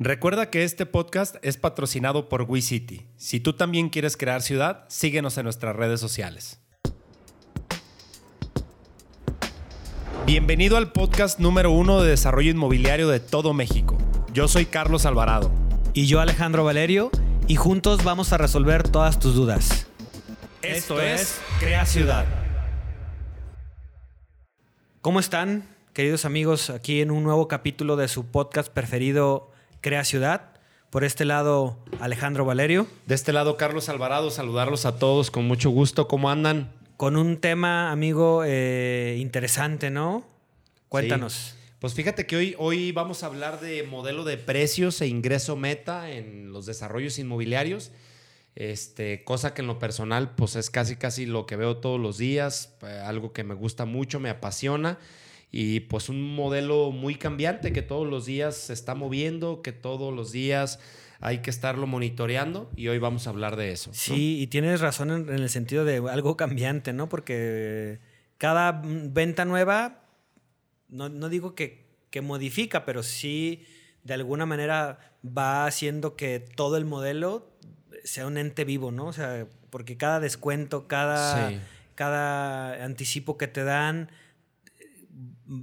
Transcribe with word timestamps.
Recuerda 0.00 0.48
que 0.48 0.62
este 0.62 0.86
podcast 0.86 1.34
es 1.42 1.56
patrocinado 1.56 2.28
por 2.28 2.42
WeCity. 2.42 3.08
Si 3.16 3.40
tú 3.40 3.54
también 3.54 3.88
quieres 3.88 4.16
crear 4.16 4.42
ciudad, 4.42 4.84
síguenos 4.86 5.36
en 5.38 5.42
nuestras 5.42 5.74
redes 5.74 5.98
sociales. 5.98 6.60
Bienvenido 10.24 10.76
al 10.76 10.92
podcast 10.92 11.40
número 11.40 11.72
uno 11.72 12.00
de 12.00 12.10
desarrollo 12.10 12.52
inmobiliario 12.52 13.08
de 13.08 13.18
todo 13.18 13.54
México. 13.54 13.98
Yo 14.32 14.46
soy 14.46 14.66
Carlos 14.66 15.04
Alvarado. 15.04 15.50
Y 15.94 16.06
yo 16.06 16.20
Alejandro 16.20 16.62
Valerio, 16.62 17.10
y 17.48 17.56
juntos 17.56 18.04
vamos 18.04 18.32
a 18.32 18.38
resolver 18.38 18.84
todas 18.84 19.18
tus 19.18 19.34
dudas. 19.34 19.88
Esto 20.62 21.00
es 21.00 21.40
Crea 21.58 21.84
Ciudad. 21.86 22.24
¿Cómo 25.00 25.18
están, 25.18 25.64
queridos 25.92 26.24
amigos, 26.24 26.70
aquí 26.70 27.00
en 27.00 27.10
un 27.10 27.24
nuevo 27.24 27.48
capítulo 27.48 27.96
de 27.96 28.06
su 28.06 28.26
podcast 28.26 28.72
preferido, 28.72 29.50
Crea 29.88 30.04
Ciudad? 30.04 30.50
Por 30.90 31.02
este 31.02 31.24
lado, 31.24 31.78
Alejandro 31.98 32.44
Valerio. 32.44 32.86
De 33.06 33.14
este 33.14 33.32
lado, 33.32 33.56
Carlos 33.56 33.88
Alvarado. 33.88 34.30
Saludarlos 34.30 34.84
a 34.84 34.98
todos 34.98 35.30
con 35.30 35.46
mucho 35.46 35.70
gusto. 35.70 36.08
¿Cómo 36.08 36.28
andan? 36.28 36.70
Con 36.98 37.16
un 37.16 37.38
tema, 37.38 37.90
amigo, 37.90 38.42
eh, 38.44 39.16
interesante, 39.18 39.88
¿no? 39.88 40.26
Cuéntanos. 40.90 41.32
Sí. 41.32 41.54
Pues 41.78 41.94
fíjate 41.94 42.26
que 42.26 42.36
hoy, 42.36 42.54
hoy 42.58 42.92
vamos 42.92 43.22
a 43.22 43.28
hablar 43.28 43.60
de 43.60 43.82
modelo 43.82 44.24
de 44.24 44.36
precios 44.36 45.00
e 45.00 45.06
ingreso 45.06 45.56
meta 45.56 46.10
en 46.10 46.52
los 46.52 46.66
desarrollos 46.66 47.18
inmobiliarios. 47.18 47.90
Este, 48.56 49.24
cosa 49.24 49.54
que 49.54 49.62
en 49.62 49.68
lo 49.68 49.78
personal, 49.78 50.34
pues 50.34 50.54
es 50.54 50.68
casi 50.68 50.96
casi 50.96 51.24
lo 51.24 51.46
que 51.46 51.56
veo 51.56 51.78
todos 51.78 51.98
los 51.98 52.18
días, 52.18 52.74
eh, 52.82 53.00
algo 53.06 53.32
que 53.32 53.42
me 53.42 53.54
gusta 53.54 53.86
mucho, 53.86 54.20
me 54.20 54.28
apasiona 54.28 54.98
y 55.50 55.80
pues 55.80 56.08
un 56.08 56.34
modelo 56.34 56.90
muy 56.90 57.14
cambiante 57.14 57.72
que 57.72 57.82
todos 57.82 58.06
los 58.06 58.26
días 58.26 58.56
se 58.56 58.72
está 58.72 58.94
moviendo, 58.94 59.62
que 59.62 59.72
todos 59.72 60.14
los 60.14 60.32
días 60.32 60.78
hay 61.20 61.38
que 61.38 61.50
estarlo 61.50 61.86
monitoreando 61.86 62.70
y 62.76 62.88
hoy 62.88 62.98
vamos 62.98 63.26
a 63.26 63.30
hablar 63.30 63.56
de 63.56 63.72
eso. 63.72 63.90
¿no? 63.90 63.94
Sí, 63.94 64.40
y 64.40 64.46
tienes 64.48 64.80
razón 64.80 65.10
en, 65.10 65.28
en, 65.28 65.42
el 65.42 65.50
sentido 65.50 65.84
de 65.84 65.96
algo 66.10 66.36
cambiante, 66.36 66.92
¿no? 66.92 67.08
Porque 67.08 67.98
cada 68.36 68.82
venta 68.84 69.44
nueva, 69.44 70.04
no, 70.88 71.08
no 71.08 71.28
digo 71.28 71.54
que, 71.54 71.86
que 72.10 72.20
modifica, 72.20 72.84
pero 72.84 73.02
sí 73.02 73.64
de 74.04 74.14
alguna 74.14 74.46
manera 74.46 74.98
va 75.24 75.66
haciendo 75.66 76.14
que 76.14 76.40
todo 76.40 76.76
el 76.76 76.84
modelo 76.84 77.50
sea 78.04 78.26
un 78.26 78.38
ente 78.38 78.64
vivo, 78.64 78.92
¿no? 78.92 79.06
O 79.06 79.12
sea, 79.12 79.46
porque 79.70 79.96
cada 79.96 80.20
descuento, 80.20 80.86
cada, 80.86 81.50
sí. 81.50 81.58
cada 81.94 82.84
anticipo 82.84 83.36
que 83.36 83.48
te 83.48 83.64
dan 83.64 84.10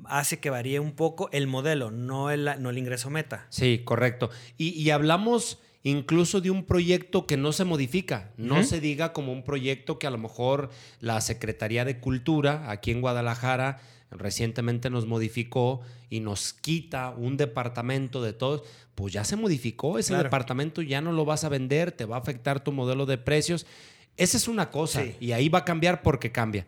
hace 0.06 0.40
que 0.40 0.50
varíe 0.50 0.80
un 0.80 0.94
poco 0.94 1.30
el 1.32 1.48
modelo, 1.48 1.92
no 1.92 2.32
el, 2.32 2.50
no 2.60 2.70
el 2.70 2.78
ingreso 2.78 3.10
meta. 3.10 3.48
Sí, 3.50 3.82
correcto. 3.84 4.30
Y, 4.58 4.70
y 4.70 4.90
hablamos 4.90 5.60
incluso 5.84 6.42
de 6.42 6.50
un 6.50 6.66
proyecto 6.66 7.28
que 7.28 7.38
no 7.38 7.52
se 7.52 7.64
modifica, 7.64 8.32
no 8.38 8.64
se 8.64 8.80
diga 8.80 9.14
como 9.14 9.32
un 9.32 9.44
proyecto 9.44 10.00
que 10.00 10.08
a 10.08 10.10
lo 10.10 10.18
mejor 10.18 10.72
la 11.00 11.22
Secretaría 11.22 11.86
de 11.86 12.00
Cultura 12.00 12.72
aquí 12.72 12.90
en 12.90 13.02
Guadalajara 13.02 13.80
recientemente 14.10 14.90
nos 14.90 15.06
modificó 15.06 15.82
y 16.10 16.22
nos 16.22 16.54
quita 16.54 17.12
un 17.12 17.38
departamento 17.38 18.24
de 18.24 18.34
todos, 18.34 18.64
pues 18.96 19.14
ya 19.14 19.24
se 19.24 19.36
modificó, 19.36 20.00
ese 20.00 20.10
claro. 20.10 20.24
departamento 20.24 20.82
ya 20.82 21.02
no 21.02 21.12
lo 21.12 21.26
vas 21.26 21.44
a 21.44 21.50
vender, 21.50 21.92
te 21.92 22.06
va 22.06 22.16
a 22.16 22.20
afectar 22.20 22.64
tu 22.64 22.72
modelo 22.72 23.06
de 23.06 23.18
precios. 23.18 23.66
Esa 24.18 24.38
es 24.38 24.48
una 24.48 24.72
cosa 24.72 25.04
sí. 25.04 25.16
y 25.20 25.32
ahí 25.34 25.50
va 25.50 25.60
a 25.60 25.66
cambiar 25.66 26.02
porque 26.02 26.32
cambia. 26.32 26.66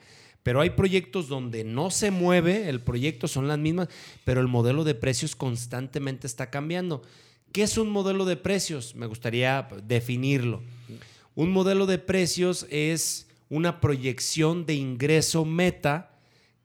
Pero 0.48 0.62
hay 0.62 0.70
proyectos 0.70 1.28
donde 1.28 1.66
no 1.66 1.92
se 1.92 2.10
mueve, 2.10 2.70
el 2.70 2.80
proyecto 2.80 3.28
son 3.28 3.50
las 3.50 3.60
mismas, 3.60 3.90
pero 4.24 4.40
el 4.40 4.48
modelo 4.48 4.86
de 4.86 4.96
precios 4.96 5.36
constantemente 5.36 6.26
está 6.26 6.50
cambiando. 6.50 7.02
¿Qué 7.52 7.64
es 7.64 7.78
un 7.78 7.90
modelo 7.90 8.24
de 8.24 8.38
precios? 8.38 8.96
Me 8.96 9.08
gustaría 9.08 9.68
definirlo. 9.84 10.64
Un 11.36 11.52
modelo 11.52 11.86
de 11.86 11.98
precios 11.98 12.66
es 12.70 13.28
una 13.50 13.82
proyección 13.82 14.66
de 14.66 14.76
ingreso 14.76 15.44
meta 15.44 16.18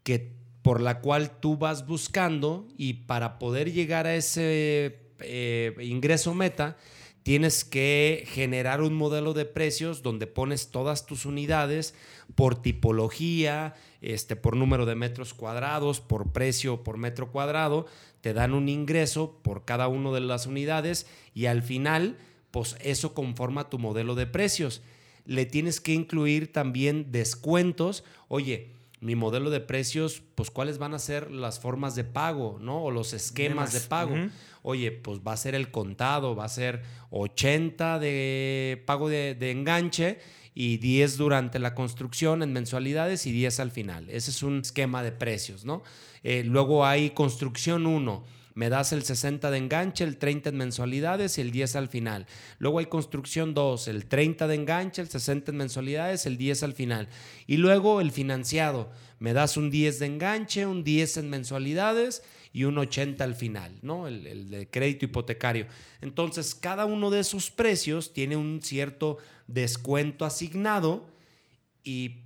que 0.04 0.30
por 0.62 0.80
la 0.80 1.00
cual 1.00 1.40
tú 1.40 1.56
vas 1.56 1.84
buscando 1.84 2.68
y 2.78 2.92
para 2.92 3.40
poder 3.40 3.72
llegar 3.72 4.06
a 4.06 4.14
ese 4.14 5.00
eh, 5.18 5.74
ingreso 5.80 6.34
meta, 6.34 6.76
tienes 7.22 7.64
que 7.64 8.24
generar 8.26 8.80
un 8.80 8.94
modelo 8.94 9.32
de 9.32 9.44
precios 9.44 10.02
donde 10.02 10.26
pones 10.26 10.68
todas 10.68 11.06
tus 11.06 11.24
unidades 11.24 11.94
por 12.34 12.60
tipología, 12.60 13.74
este, 14.00 14.36
por 14.36 14.56
número 14.56 14.86
de 14.86 14.94
metros 14.94 15.34
cuadrados, 15.34 16.00
por 16.00 16.32
precio 16.32 16.82
por 16.82 16.96
metro 16.96 17.30
cuadrado, 17.30 17.86
te 18.20 18.34
dan 18.34 18.54
un 18.54 18.68
ingreso 18.68 19.38
por 19.42 19.64
cada 19.64 19.88
una 19.88 20.10
de 20.10 20.20
las 20.20 20.46
unidades 20.46 21.06
y 21.34 21.46
al 21.46 21.62
final, 21.62 22.16
pues 22.50 22.76
eso 22.80 23.14
conforma 23.14 23.68
tu 23.68 23.78
modelo 23.78 24.14
de 24.14 24.26
precios. 24.26 24.82
Le 25.24 25.46
tienes 25.46 25.80
que 25.80 25.92
incluir 25.92 26.52
también 26.52 27.12
descuentos. 27.12 28.02
Oye, 28.28 28.70
mi 29.02 29.16
modelo 29.16 29.50
de 29.50 29.60
precios, 29.60 30.22
pues 30.36 30.50
cuáles 30.50 30.78
van 30.78 30.94
a 30.94 30.98
ser 30.98 31.30
las 31.30 31.58
formas 31.58 31.96
de 31.96 32.04
pago, 32.04 32.58
¿no? 32.60 32.84
O 32.84 32.90
los 32.90 33.12
esquemas 33.12 33.72
de 33.72 33.80
pago. 33.80 34.14
Uh 34.14 34.18
-huh. 34.18 34.30
Oye, 34.62 34.92
pues 34.92 35.18
va 35.26 35.32
a 35.32 35.36
ser 35.36 35.56
el 35.56 35.72
contado, 35.72 36.36
va 36.36 36.44
a 36.44 36.48
ser 36.48 36.82
80 37.10 37.98
de 37.98 38.82
pago 38.86 39.08
de, 39.08 39.34
de, 39.34 39.50
enganche 39.50 40.20
y 40.54 40.76
10 40.76 41.16
durante 41.16 41.58
la 41.58 41.74
construcción 41.74 42.44
en 42.44 42.52
mensualidades 42.52 43.26
y 43.26 43.32
10 43.32 43.58
al 43.58 43.72
final. 43.72 44.08
Ese 44.08 44.30
es 44.30 44.42
un 44.44 44.60
esquema 44.60 45.02
de 45.02 45.10
precios, 45.10 45.64
¿no? 45.64 45.82
Eh, 46.22 46.44
luego 46.44 46.86
hay 46.86 47.10
construcción 47.10 47.86
1 47.86 48.24
me 48.54 48.68
das 48.68 48.92
el 48.92 49.02
60 49.02 49.50
de 49.50 49.58
enganche, 49.58 50.04
el 50.04 50.18
30 50.18 50.50
en 50.50 50.56
mensualidades 50.56 51.38
y 51.38 51.40
el 51.40 51.50
10 51.50 51.76
al 51.76 51.88
final. 51.88 52.26
Luego 52.58 52.78
hay 52.78 52.86
construcción 52.86 53.54
2, 53.54 53.88
el 53.88 54.06
30 54.06 54.46
de 54.46 54.54
enganche, 54.54 55.02
el 55.02 55.08
60 55.08 55.50
en 55.50 55.56
mensualidades, 55.56 56.26
el 56.26 56.36
10 56.36 56.62
al 56.62 56.72
final. 56.72 57.08
Y 57.46 57.56
luego 57.56 58.00
el 58.00 58.10
financiado, 58.10 58.90
me 59.18 59.32
das 59.32 59.56
un 59.56 59.70
10 59.70 59.98
de 59.98 60.06
enganche, 60.06 60.66
un 60.66 60.84
10 60.84 61.18
en 61.18 61.30
mensualidades 61.30 62.22
y 62.52 62.64
un 62.64 62.76
80 62.76 63.24
al 63.24 63.34
final, 63.34 63.78
¿no? 63.82 64.06
El, 64.06 64.26
el 64.26 64.50
de 64.50 64.68
crédito 64.68 65.06
hipotecario. 65.06 65.66
Entonces, 66.00 66.54
cada 66.54 66.84
uno 66.84 67.10
de 67.10 67.20
esos 67.20 67.50
precios 67.50 68.12
tiene 68.12 68.36
un 68.36 68.60
cierto 68.62 69.18
descuento 69.46 70.24
asignado 70.24 71.06
y 71.84 72.22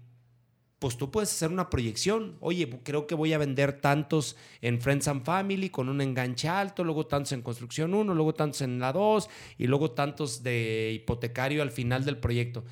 pues 0.78 0.98
tú 0.98 1.10
puedes 1.10 1.32
hacer 1.32 1.50
una 1.50 1.70
proyección. 1.70 2.37
Oye, 2.41 2.69
creo 2.82 3.06
que 3.06 3.14
voy 3.14 3.32
a 3.32 3.38
vender 3.38 3.81
tantos 3.81 4.37
en 4.60 4.81
Friends 4.81 5.09
and 5.09 5.25
Family 5.25 5.70
con 5.70 5.88
un 5.88 6.00
enganche 6.00 6.48
alto, 6.48 6.84
luego 6.84 7.06
tantos 7.06 7.32
en 7.32 7.42
construcción 7.42 7.94
1, 7.94 8.14
luego 8.14 8.34
tantos 8.34 8.60
en 8.60 8.78
la 8.78 8.92
2 8.92 9.28
y 9.59 9.66
luego 9.66 9.92
tantos 9.92 10.42
de 10.42 10.92
hipotecario 10.94 11.62
al 11.62 11.70
final 11.70 12.04
del 12.04 12.19
proyecto. 12.19 12.64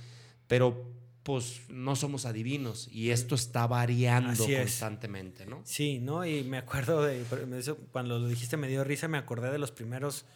Pero 0.46 0.92
pues 1.22 1.62
no 1.70 1.96
somos 1.96 2.26
adivinos 2.26 2.86
y 2.92 3.08
esto 3.08 3.34
está 3.34 3.66
variando 3.66 4.44
constantemente, 4.44 5.46
¿no? 5.46 5.62
Sí, 5.64 5.98
¿no? 5.98 6.26
Y 6.26 6.44
me 6.44 6.58
acuerdo 6.58 7.02
de 7.02 7.24
cuando 7.90 8.18
lo 8.18 8.28
dijiste 8.28 8.58
me 8.58 8.68
dio 8.68 8.84
risa, 8.84 9.08
me 9.08 9.16
acordé 9.16 9.50
de 9.50 9.58
los 9.58 9.70
primeros 9.70 10.26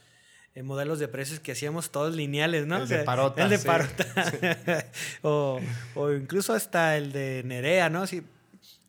eh, 0.58 0.62
modelos 0.64 0.98
de 0.98 1.06
precios 1.06 1.38
que 1.38 1.52
hacíamos 1.52 1.90
todos 1.90 2.16
lineales, 2.16 2.66
¿no? 2.66 2.78
El 2.78 2.82
o 2.82 2.86
sea, 2.88 2.98
de 2.98 3.04
parota. 3.04 3.44
El 3.44 3.50
de 3.50 3.58
sí. 3.58 3.66
parota. 3.66 4.06
O, 5.22 5.60
o, 5.94 6.12
incluso 6.12 6.52
hasta 6.52 6.96
el 6.96 7.12
de 7.12 7.42
Nerea, 7.44 7.90
¿no? 7.90 8.08
Si 8.08 8.24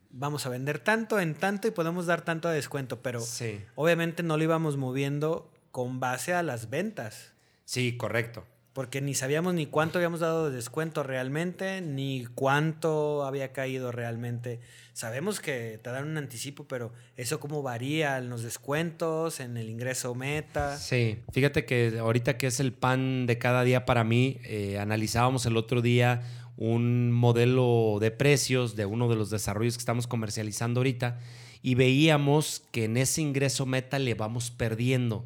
vamos 0.10 0.48
a 0.48 0.50
vender 0.50 0.80
tanto 0.80 1.20
en 1.20 1.36
tanto 1.36 1.68
y 1.68 1.72
podemos 1.72 2.08
dar 2.08 2.22
tanto 2.22 2.50
de 2.50 2.56
descuento, 2.56 3.02
pero 3.04 3.22
sí. 3.22 3.62
obviamente 3.76 4.24
no 4.24 4.36
lo 4.38 4.44
íbamos 4.44 4.78
moviendo 4.78 5.48
con 5.72 6.00
base 6.00 6.34
a 6.34 6.42
las 6.42 6.72
ventas. 6.72 7.34
Sí, 7.66 7.98
correcto. 7.98 8.46
Porque 8.74 9.02
ni 9.02 9.16
sabíamos 9.16 9.54
ni 9.54 9.66
cuánto 9.66 9.98
habíamos 9.98 10.20
dado 10.20 10.50
de 10.50 10.56
descuento 10.56 11.04
realmente, 11.04 11.82
ni 11.82 12.26
cuánto 12.36 13.26
había 13.26 13.52
caído 13.52 13.92
realmente. 13.92 14.60
Sabemos 14.94 15.40
que 15.40 15.80
te 15.82 15.90
dan 15.90 16.08
un 16.08 16.18
anticipo, 16.18 16.68
pero 16.68 16.94
eso 17.18 17.40
cómo 17.40 17.64
varía 17.64 18.18
en 18.18 18.30
los 18.30 18.44
descuentos, 18.44 19.40
en 19.40 19.58
el 19.58 19.70
ingreso 19.70 20.14
meta. 20.14 20.78
Sí, 20.78 21.20
fíjate 21.32 21.66
que 21.66 21.98
ahorita 22.00 22.38
que 22.38 22.48
es 22.48 22.60
el 22.60 22.74
pan 22.74 23.26
de 23.26 23.38
cada 23.38 23.64
día 23.64 23.86
para 23.86 24.04
mí, 24.04 24.40
eh, 24.44 24.78
analizábamos 24.78 25.46
el 25.46 25.58
otro 25.58 25.82
día 25.82 26.22
un 26.60 27.14
modelo 27.14 28.00
de 28.02 28.12
precios 28.12 28.76
de 28.76 28.86
uno 28.86 29.08
de 29.08 29.16
los 29.16 29.30
desarrollos 29.30 29.76
que 29.76 29.82
estamos 29.82 30.08
comercializando 30.08 30.82
ahorita 30.82 31.18
y 31.62 31.76
veíamos 31.76 32.64
que 32.72 32.84
en 32.84 32.98
ese 32.98 33.22
ingreso 33.22 33.66
meta 33.66 33.98
le 33.98 34.14
vamos 34.14 34.52
perdiendo. 34.52 35.26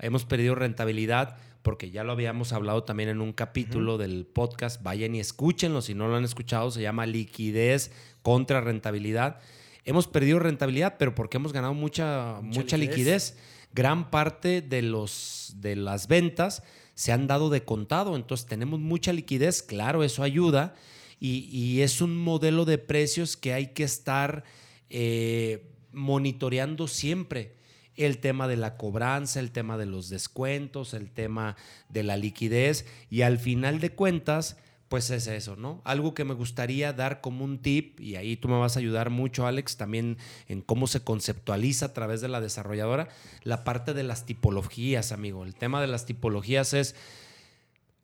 Hemos 0.00 0.24
perdido 0.24 0.56
rentabilidad 0.56 1.36
porque 1.62 1.90
ya 1.90 2.04
lo 2.04 2.12
habíamos 2.12 2.52
hablado 2.52 2.84
también 2.84 3.08
en 3.08 3.20
un 3.20 3.32
capítulo 3.32 3.94
uh 3.94 3.96
-huh. 3.96 4.00
del 4.00 4.26
podcast. 4.26 4.82
Vayan 4.82 5.14
y 5.14 5.20
escúchenlo 5.20 5.80
si 5.80 5.94
no 5.94 6.08
lo 6.08 6.16
han 6.16 6.24
escuchado. 6.24 6.70
Se 6.70 6.82
llama 6.82 7.06
Liquidez 7.06 7.92
contra 8.22 8.60
Rentabilidad. 8.60 9.38
Hemos 9.84 10.06
perdido 10.06 10.38
rentabilidad, 10.38 10.96
pero 10.98 11.14
porque 11.14 11.38
hemos 11.38 11.52
ganado 11.52 11.74
mucha, 11.74 12.40
mucha, 12.42 12.60
mucha 12.60 12.76
liquidez. 12.76 13.34
liquidez. 13.34 13.36
Gran 13.72 14.10
parte 14.10 14.60
de, 14.60 14.82
los, 14.82 15.54
de 15.56 15.76
las 15.76 16.06
ventas 16.08 16.62
se 16.94 17.12
han 17.12 17.26
dado 17.26 17.48
de 17.48 17.64
contado. 17.64 18.16
Entonces 18.16 18.46
tenemos 18.46 18.78
mucha 18.80 19.12
liquidez. 19.12 19.62
Claro, 19.62 20.04
eso 20.04 20.22
ayuda. 20.22 20.74
Y, 21.18 21.48
y 21.50 21.82
es 21.82 22.00
un 22.00 22.16
modelo 22.16 22.64
de 22.64 22.78
precios 22.78 23.36
que 23.36 23.52
hay 23.52 23.68
que 23.68 23.84
estar 23.84 24.44
eh, 24.90 25.64
monitoreando 25.92 26.88
siempre 26.88 27.54
el 28.04 28.18
tema 28.18 28.48
de 28.48 28.56
la 28.56 28.76
cobranza, 28.76 29.40
el 29.40 29.52
tema 29.52 29.76
de 29.78 29.86
los 29.86 30.08
descuentos, 30.08 30.94
el 30.94 31.10
tema 31.10 31.56
de 31.88 32.02
la 32.02 32.16
liquidez 32.16 32.86
y 33.10 33.22
al 33.22 33.38
final 33.38 33.80
de 33.80 33.90
cuentas, 33.90 34.56
pues 34.92 35.08
es 35.08 35.26
eso, 35.26 35.56
¿no? 35.56 35.80
Algo 35.84 36.12
que 36.12 36.24
me 36.24 36.34
gustaría 36.34 36.92
dar 36.92 37.22
como 37.22 37.46
un 37.46 37.62
tip, 37.62 37.98
y 37.98 38.16
ahí 38.16 38.36
tú 38.36 38.48
me 38.48 38.58
vas 38.58 38.76
a 38.76 38.80
ayudar 38.80 39.08
mucho, 39.08 39.46
Alex, 39.46 39.78
también 39.78 40.18
en 40.48 40.60
cómo 40.60 40.86
se 40.86 41.00
conceptualiza 41.00 41.86
a 41.86 41.92
través 41.94 42.20
de 42.20 42.28
la 42.28 42.42
desarrolladora, 42.42 43.08
la 43.42 43.64
parte 43.64 43.94
de 43.94 44.02
las 44.02 44.26
tipologías, 44.26 45.10
amigo. 45.10 45.44
El 45.44 45.54
tema 45.54 45.80
de 45.80 45.86
las 45.86 46.04
tipologías 46.04 46.74
es, 46.74 46.94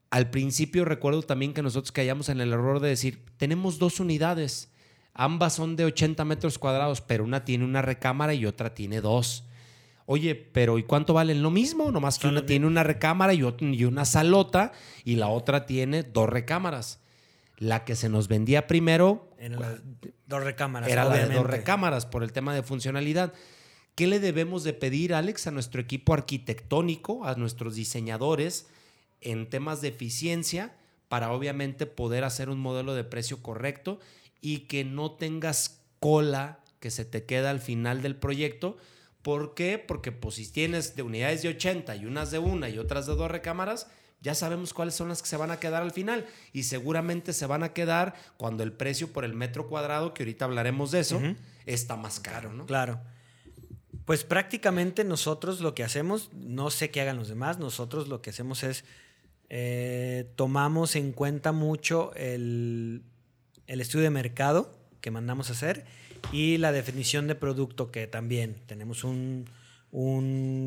al 0.09 0.31
principio 0.31 0.87
recuerdo 0.87 1.21
también 1.21 1.53
que 1.53 1.63
nosotros 1.63 1.93
caíamos 1.93 2.31
en 2.31 2.41
el 2.41 2.55
error 2.55 2.81
de 2.81 2.89
decir, 2.89 3.23
tenemos 3.37 3.79
dos 3.79 4.01
unidades, 4.01 4.71
ambas 5.13 5.57
son 5.57 5.77
de 5.77 5.85
80 5.85 6.25
metros 6.25 6.59
cuadrados, 6.59 7.03
pero 7.03 7.23
una 7.23 7.45
tiene 7.45 7.67
una 7.67 7.83
recámara 7.83 8.33
y 8.33 8.47
otra 8.47 8.73
tiene 8.73 9.03
dos. 9.03 9.45
Oye, 10.11 10.35
pero 10.35 10.79
¿y 10.79 10.85
cuánto 10.85 11.13
valen? 11.13 11.43
Lo 11.43 11.51
mismo, 11.51 11.93
nomás 11.93 12.19
que 12.19 12.29
una 12.29 12.47
tiene 12.47 12.67
una 12.67 12.83
recámara 12.83 13.35
y, 13.35 13.43
y 13.61 13.85
una 13.85 14.07
salota 14.07 14.73
y 15.05 15.17
la 15.17 15.29
otra 15.29 15.67
tiene 15.67 16.03
dos 16.03 16.31
recámaras. 16.31 17.01
La 17.59 17.85
que 17.85 17.95
se 17.95 18.09
nos 18.09 18.27
vendía 18.27 18.67
primero... 18.67 19.29
dos 20.27 20.43
recámaras. 20.43 20.89
Era 20.89 21.05
la 21.05 21.27
de 21.27 21.35
dos 21.35 21.45
recámaras 21.45 22.07
por 22.07 22.23
el 22.23 22.33
tema 22.33 22.55
de 22.55 22.63
funcionalidad. 22.63 23.35
¿Qué 23.97 24.07
le 24.07 24.19
debemos 24.19 24.65
de 24.65 24.73
pedir, 24.73 25.13
Alex, 25.13 25.47
a 25.47 25.51
nuestro 25.51 25.79
equipo 25.79 26.15
arquitectónico, 26.15 27.27
a 27.27 27.35
nuestros 27.35 27.75
diseñadores 27.75 28.67
en 29.21 29.51
temas 29.51 29.83
de 29.83 29.89
eficiencia 29.89 30.75
para 31.09 31.33
obviamente 31.33 31.85
poder 31.85 32.25
hacer 32.25 32.49
un 32.49 32.61
modelo 32.61 32.95
de 32.95 33.05
precio 33.05 33.43
correcto 33.43 34.01
y 34.41 34.61
que 34.61 34.87
no 34.87 35.11
tengas 35.11 35.83
cola 36.01 36.61
que 36.81 36.91
se 36.91 37.05
te 37.05 37.27
queda 37.27 37.51
al 37.51 37.61
final 37.61 38.01
del 38.01 38.17
proyecto? 38.17 38.79
¿Por 39.23 39.55
qué? 39.55 39.79
Porque 39.79 40.13
pues 40.13 40.37
si 40.37 40.51
tienes 40.51 40.97
de 40.97 41.03
unidades 41.03 41.43
de 41.43 41.51
80 41.51 41.97
y 41.97 42.07
unas 42.07 42.31
de 42.31 42.39
una 42.39 42.69
y 42.69 42.79
otras 42.79 43.07
de 43.07 43.15
dos 43.15 43.31
recámaras, 43.31 43.89
ya 44.21 44.35
sabemos 44.35 44.75
cuáles 44.75 44.95
son 44.95 45.09
las 45.09 45.23
que 45.23 45.29
se 45.29 45.37
van 45.37 45.51
a 45.51 45.61
quedar 45.61 45.83
al 45.83 45.93
final 45.93 46.27
y 46.53 46.65
seguramente 46.65 47.33
se 47.33 47.47
van 47.47 47.63
a 47.63 47.73
quedar 47.73 48.15
cuando 48.37 48.63
el 48.63 48.73
precio 48.73 49.13
por 49.13 49.25
el 49.25 49.35
metro 49.35 49.69
cuadrado, 49.69 50.15
que 50.15 50.25
ahorita 50.25 50.45
hablaremos 50.45 50.91
de 50.91 51.01
eso, 51.01 51.21
está 51.67 51.97
más 51.97 52.21
caro, 52.21 52.53
¿no? 52.53 52.67
Claro. 52.67 53.01
Pues 54.05 54.25
prácticamente 54.25 55.05
nosotros 55.05 55.61
lo 55.61 55.75
que 55.75 55.85
hacemos, 55.85 56.31
no 56.33 56.71
sé 56.71 56.91
qué 56.91 57.01
hagan 57.01 57.17
los 57.17 57.29
demás, 57.29 57.59
nosotros 57.59 58.09
lo 58.09 58.23
que 58.23 58.31
hacemos 58.31 58.63
es 58.63 58.85
eh, 59.51 60.33
tomamos 60.37 60.97
en 60.97 61.13
cuenta 61.13 61.53
mucho 61.53 62.13
el, 62.15 63.03
el 63.67 63.81
estudio 63.81 64.05
de 64.05 64.11
mercado 64.11 64.79
que 65.01 65.11
mandamos 65.11 65.51
a 65.51 65.53
hacer 65.53 65.87
y 66.33 66.59
la 66.59 66.73
definición 66.73 67.27
de 67.27 67.35
producto 67.35 67.91
que 67.91 68.07
también 68.07 68.57
tenemos 68.67 69.05
un, 69.05 69.47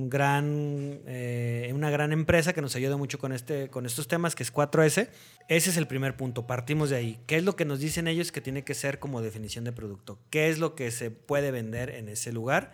gran, 0.10 1.00
eh, 1.06 1.72
una 1.74 1.90
gran 1.90 2.12
empresa 2.12 2.54
que 2.54 2.62
nos 2.62 2.76
ayuda 2.76 2.98
mucho 2.98 3.20
con, 3.20 3.34
este, 3.34 3.70
con 3.70 3.86
estos 3.86 4.08
temas, 4.08 4.36
que 4.36 4.44
es 4.44 4.54
4S. 4.54 5.10
Ese 5.48 5.70
es 5.70 5.78
el 5.78 5.88
primer 5.88 6.16
punto, 6.18 6.48
partimos 6.48 6.90
de 6.90 6.96
ahí. 6.96 7.20
¿Qué 7.28 7.38
es 7.38 7.44
lo 7.44 7.56
que 7.56 7.66
nos 7.66 7.80
dicen 7.80 8.08
ellos 8.08 8.32
que 8.32 8.42
tiene 8.42 8.64
que 8.64 8.74
ser 8.74 9.00
como 9.00 9.22
definición 9.22 9.64
de 9.64 9.72
producto? 9.72 10.20
¿Qué 10.30 10.50
es 10.50 10.60
lo 10.60 10.76
que 10.76 10.92
se 10.92 11.12
puede 11.12 11.52
vender 11.52 11.90
en 11.92 12.10
ese 12.10 12.32
lugar? 12.32 12.72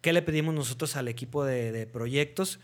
¿Qué 0.00 0.12
le 0.12 0.22
pedimos 0.22 0.54
nosotros 0.54 0.96
al 0.96 1.08
equipo 1.08 1.44
de, 1.44 1.72
de 1.72 1.86
proyectos? 1.86 2.60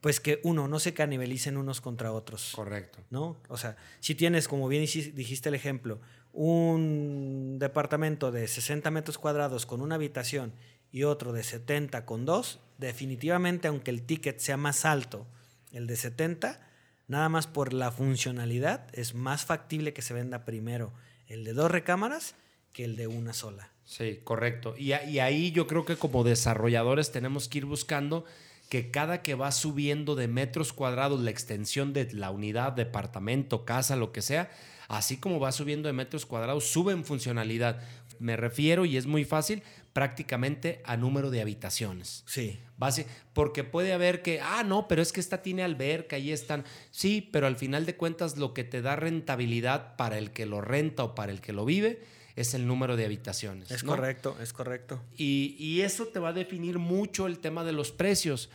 Pues 0.00 0.18
que 0.18 0.40
uno, 0.42 0.66
no 0.66 0.80
se 0.80 0.94
canibalicen 0.94 1.56
unos 1.56 1.80
contra 1.80 2.10
otros. 2.12 2.52
Correcto. 2.56 2.98
¿No? 3.10 3.36
O 3.48 3.56
sea, 3.56 3.76
si 4.00 4.16
tienes, 4.16 4.48
como 4.48 4.66
bien 4.66 4.82
dijiste 4.82 5.48
el 5.48 5.54
ejemplo, 5.54 6.00
un 6.32 7.58
departamento 7.58 8.32
de 8.32 8.48
60 8.48 8.90
metros 8.90 9.18
cuadrados 9.18 9.66
con 9.66 9.80
una 9.80 9.96
habitación 9.96 10.52
y 10.90 11.04
otro 11.04 11.32
de 11.32 11.42
70 11.42 12.04
con 12.04 12.24
dos, 12.24 12.60
definitivamente 12.78 13.68
aunque 13.68 13.90
el 13.90 14.02
ticket 14.02 14.38
sea 14.38 14.56
más 14.56 14.84
alto, 14.84 15.26
el 15.72 15.86
de 15.86 15.96
70, 15.96 16.60
nada 17.08 17.28
más 17.28 17.46
por 17.46 17.72
la 17.72 17.90
funcionalidad, 17.90 18.86
es 18.92 19.14
más 19.14 19.44
factible 19.44 19.92
que 19.92 20.02
se 20.02 20.14
venda 20.14 20.44
primero 20.44 20.92
el 21.26 21.44
de 21.44 21.54
dos 21.54 21.70
recámaras 21.70 22.34
que 22.72 22.84
el 22.84 22.96
de 22.96 23.06
una 23.06 23.32
sola. 23.32 23.70
Sí, 23.84 24.20
correcto. 24.24 24.74
Y, 24.78 24.92
y 24.92 25.18
ahí 25.18 25.50
yo 25.52 25.66
creo 25.66 25.84
que 25.84 25.96
como 25.96 26.24
desarrolladores 26.24 27.12
tenemos 27.12 27.48
que 27.48 27.58
ir 27.58 27.66
buscando 27.66 28.24
que 28.72 28.90
cada 28.90 29.20
que 29.20 29.34
va 29.34 29.52
subiendo 29.52 30.14
de 30.14 30.28
metros 30.28 30.72
cuadrados 30.72 31.20
la 31.20 31.28
extensión 31.28 31.92
de 31.92 32.10
la 32.14 32.30
unidad, 32.30 32.72
departamento, 32.72 33.66
casa, 33.66 33.96
lo 33.96 34.12
que 34.12 34.22
sea, 34.22 34.50
así 34.88 35.18
como 35.18 35.38
va 35.38 35.52
subiendo 35.52 35.88
de 35.88 35.92
metros 35.92 36.24
cuadrados, 36.24 36.68
sube 36.68 36.94
en 36.94 37.04
funcionalidad. 37.04 37.82
Me 38.18 38.34
refiero, 38.34 38.86
y 38.86 38.96
es 38.96 39.04
muy 39.04 39.26
fácil, 39.26 39.62
prácticamente 39.92 40.80
a 40.86 40.96
número 40.96 41.30
de 41.30 41.42
habitaciones. 41.42 42.24
Sí. 42.24 42.60
Base, 42.78 43.06
porque 43.34 43.62
puede 43.62 43.92
haber 43.92 44.22
que, 44.22 44.40
ah, 44.40 44.62
no, 44.64 44.88
pero 44.88 45.02
es 45.02 45.12
que 45.12 45.20
esta 45.20 45.42
tiene 45.42 45.62
alberca, 45.62 46.16
ahí 46.16 46.32
están. 46.32 46.64
Sí, 46.90 47.28
pero 47.30 47.46
al 47.46 47.58
final 47.58 47.84
de 47.84 47.96
cuentas 47.96 48.38
lo 48.38 48.54
que 48.54 48.64
te 48.64 48.80
da 48.80 48.96
rentabilidad 48.96 49.96
para 49.96 50.16
el 50.16 50.30
que 50.30 50.46
lo 50.46 50.62
renta 50.62 51.04
o 51.04 51.14
para 51.14 51.30
el 51.30 51.42
que 51.42 51.52
lo 51.52 51.66
vive 51.66 52.00
es 52.36 52.54
el 52.54 52.66
número 52.66 52.96
de 52.96 53.04
habitaciones. 53.04 53.70
Es 53.70 53.82
correcto, 53.82 54.36
es 54.40 54.52
correcto. 54.52 55.02
Y, 55.16 55.56
y, 55.58 55.82
eso 55.82 56.06
te 56.06 56.18
va 56.18 56.30
a 56.30 56.32
definir 56.32 56.78
mucho 56.78 57.26
el 57.26 57.38
tema 57.38 57.64
de 57.64 57.72
los 57.72 57.92
precios. 57.92 58.50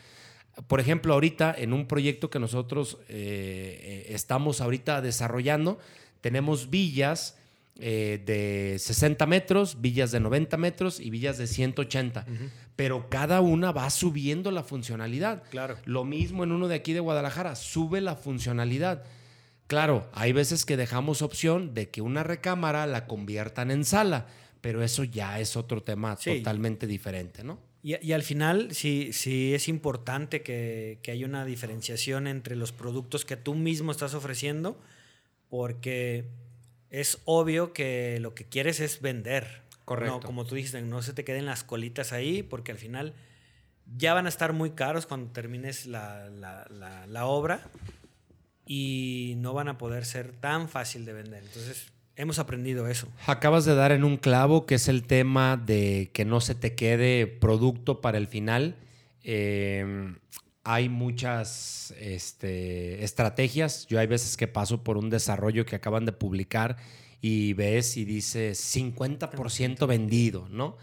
Por 0.67 0.79
ejemplo, 0.79 1.13
ahorita 1.13 1.53
en 1.55 1.71
un 1.73 1.87
proyecto 1.87 2.29
que 2.29 2.39
nosotros 2.39 2.97
eh, 3.09 4.07
estamos 4.09 4.59
ahorita 4.59 5.01
desarrollando, 5.01 5.77
tenemos 6.21 6.71
villas 6.71 7.37
eh, 7.79 8.23
de 8.25 8.79
60 8.79 9.27
metros, 9.27 9.81
villas 9.81 10.11
de 10.11 10.19
90 10.19 10.57
metros 10.57 10.99
y 10.99 11.11
villas 11.11 11.37
de 11.37 11.45
180. 11.45 12.25
Pero 12.75 13.07
cada 13.09 13.41
una 13.41 13.71
va 13.71 13.87
subiendo 13.91 14.49
la 14.49 14.63
funcionalidad. 14.63 15.43
Claro. 15.51 15.77
Lo 15.85 16.03
mismo 16.03 16.43
en 16.43 16.51
uno 16.51 16.67
de 16.67 16.75
aquí 16.75 16.93
de 16.93 17.01
Guadalajara, 17.01 17.55
sube 17.55 18.01
la 18.01 18.15
funcionalidad. 18.15 19.03
Claro, 19.67 20.09
hay 20.13 20.31
veces 20.31 20.65
que 20.65 20.77
dejamos 20.77 21.21
opción 21.21 21.73
de 21.73 21.89
que 21.89 22.01
una 22.01 22.23
recámara 22.23 22.87
la 22.87 23.05
conviertan 23.05 23.69
en 23.69 23.85
sala, 23.85 24.27
pero 24.61 24.83
eso 24.83 25.03
ya 25.03 25.39
es 25.39 25.55
otro 25.55 25.83
tema 25.83 26.15
totalmente 26.15 26.87
diferente, 26.87 27.43
¿no? 27.43 27.59
Y, 27.83 28.11
al 28.11 28.23
final 28.23 28.73
sí, 28.73 29.13
sí 29.13 29.53
es 29.53 29.69
importante 29.69 30.41
que, 30.41 30.99
que 31.03 31.11
haya 31.11 31.25
una 31.25 31.45
diferenciación 31.45 32.27
entre 32.27 32.57
los 32.57 32.73
productos 32.73 33.23
que 33.23 33.37
tú 33.37 33.55
mismo 33.55 33.91
estás 33.91 34.13
ofreciendo 34.13 34.77
porque 35.49 36.25
es 36.89 37.19
obvio 37.25 37.73
que 37.73 38.19
lo 38.19 38.33
que 38.33 38.45
quieres 38.45 38.79
es 38.79 39.01
vender. 39.01 39.67
Correcto. 39.85 40.19
como 40.19 40.43
tú 40.45 40.55
dijiste, 40.55 40.81
no 40.81 41.01
se 41.01 41.13
te 41.13 41.23
queden 41.23 41.45
las 41.45 41.63
colitas 41.63 42.11
ahí, 42.11 42.43
porque 42.43 42.73
al 42.73 42.77
final 42.77 43.13
ya 43.95 44.13
van 44.13 44.25
a 44.25 44.29
estar 44.29 44.51
muy 44.51 44.71
caros 44.71 45.05
cuando 45.05 45.31
termines 45.31 45.85
la, 45.85 46.27
la, 46.29 47.25
obra 47.25 47.61
y 48.67 49.35
no 49.37 49.53
van 49.53 49.69
a 49.69 49.77
poder 49.77 50.05
ser 50.05 50.33
tan 50.33 50.69
fácil 50.69 51.05
de 51.05 51.13
vender. 51.13 51.43
Entonces, 51.43 51.87
hemos 52.15 52.39
aprendido 52.39 52.87
eso. 52.87 53.07
Acabas 53.25 53.65
de 53.65 53.75
dar 53.75 53.91
en 53.91 54.03
un 54.03 54.17
clavo 54.17 54.65
que 54.65 54.75
es 54.75 54.87
el 54.87 55.03
tema 55.03 55.57
de 55.57 56.11
que 56.13 56.25
no 56.25 56.41
se 56.41 56.53
te 56.55 56.75
quede 56.75 57.27
producto 57.27 58.01
para 58.01 58.17
el 58.17 58.27
final. 58.27 58.75
Eh, 59.23 60.13
hay 60.63 60.89
muchas 60.89 61.93
este, 61.97 63.03
estrategias. 63.05 63.87
Yo 63.87 63.99
hay 63.99 64.07
veces 64.07 64.35
que 64.35 64.49
paso 64.49 64.83
por 64.83 64.97
un 64.97 65.09
desarrollo 65.09 65.65
que 65.65 65.77
acaban 65.77 66.05
de 66.05 66.11
publicar 66.11 66.75
y 67.21 67.53
ves 67.53 67.95
y 67.95 68.03
dice 68.03 68.51
50% 68.51 69.87
vendido, 69.87 70.49
¿no? 70.49 70.75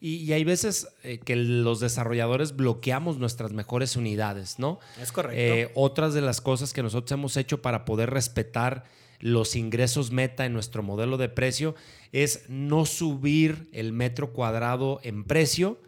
Y, 0.00 0.32
hay 0.32 0.44
veces 0.44 0.88
eh, 1.02 1.18
que 1.18 1.36
los 1.36 1.80
desarrolladores 1.80 2.56
bloqueamos 2.56 3.18
nuestras 3.18 3.52
mejores 3.52 3.96
unidades, 3.96 4.58
¿no? 4.58 4.78
Es 5.00 5.12
correcto. 5.12 5.36
Eh, 5.38 5.70
otras 5.74 6.14
de 6.14 6.22
las 6.22 6.40
cosas 6.40 6.72
que 6.72 6.82
nosotros 6.82 7.12
hemos 7.12 7.36
hecho 7.36 7.60
para 7.60 7.84
poder 7.84 8.10
respetar 8.10 8.84
los 9.18 9.56
ingresos 9.56 10.10
meta 10.10 10.46
en 10.46 10.54
nuestro 10.54 10.82
modelo 10.82 11.18
de 11.18 11.28
precio 11.28 11.74
es 12.12 12.48
no 12.48 12.86
subir 12.86 13.68
el 13.72 13.92
metro 13.92 14.32
cuadrado 14.32 15.00
en 15.02 15.24
precio, 15.24 15.78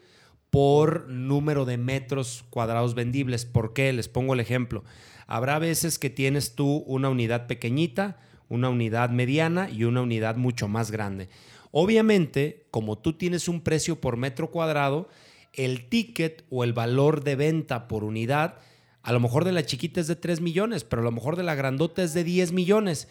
por 0.52 1.08
número 1.08 1.64
de 1.64 1.78
metros 1.78 2.44
cuadrados 2.50 2.94
vendibles. 2.94 3.46
¿Por 3.46 3.72
qué? 3.72 3.90
Les 3.94 4.08
pongo 4.08 4.34
el 4.34 4.40
ejemplo. 4.40 4.84
Habrá 5.26 5.58
veces 5.58 5.98
que 5.98 6.10
tienes 6.10 6.54
tú 6.54 6.84
una 6.86 7.08
unidad 7.08 7.46
pequeñita, 7.46 8.18
una 8.50 8.68
unidad 8.68 9.08
mediana 9.08 9.70
y 9.70 9.84
una 9.84 10.02
unidad 10.02 10.36
mucho 10.36 10.68
más 10.68 10.90
grande. 10.90 11.30
Obviamente, 11.72 12.66
como 12.70 12.98
tú 12.98 13.14
tienes 13.14 13.48
un 13.48 13.62
precio 13.62 14.00
por 14.00 14.16
metro 14.16 14.50
cuadrado, 14.50 15.08
el 15.52 15.88
ticket 15.88 16.44
o 16.50 16.64
el 16.64 16.72
valor 16.72 17.24
de 17.24 17.34
venta 17.34 17.88
por 17.88 18.04
unidad, 18.04 18.58
a 19.02 19.12
lo 19.12 19.20
mejor 19.20 19.44
de 19.44 19.52
la 19.52 19.66
chiquita 19.66 20.00
es 20.00 20.06
de 20.06 20.14
3 20.14 20.40
millones, 20.40 20.84
pero 20.84 21.02
a 21.02 21.04
lo 21.04 21.10
mejor 21.10 21.36
de 21.36 21.42
la 21.42 21.54
grandota 21.54 22.02
es 22.02 22.14
de 22.14 22.24
10 22.24 22.52
millones. 22.52 23.08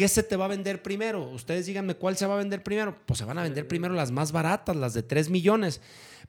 ¿Qué 0.00 0.08
se 0.08 0.22
te 0.22 0.34
va 0.34 0.46
a 0.46 0.48
vender 0.48 0.80
primero? 0.80 1.28
Ustedes 1.28 1.66
díganme 1.66 1.94
cuál 1.94 2.16
se 2.16 2.24
va 2.24 2.32
a 2.32 2.38
vender 2.38 2.62
primero. 2.62 2.96
Pues 3.04 3.18
se 3.18 3.26
van 3.26 3.36
a 3.36 3.42
vender 3.42 3.68
primero 3.68 3.92
las 3.92 4.10
más 4.10 4.32
baratas, 4.32 4.74
las 4.74 4.94
de 4.94 5.02
3 5.02 5.28
millones. 5.28 5.82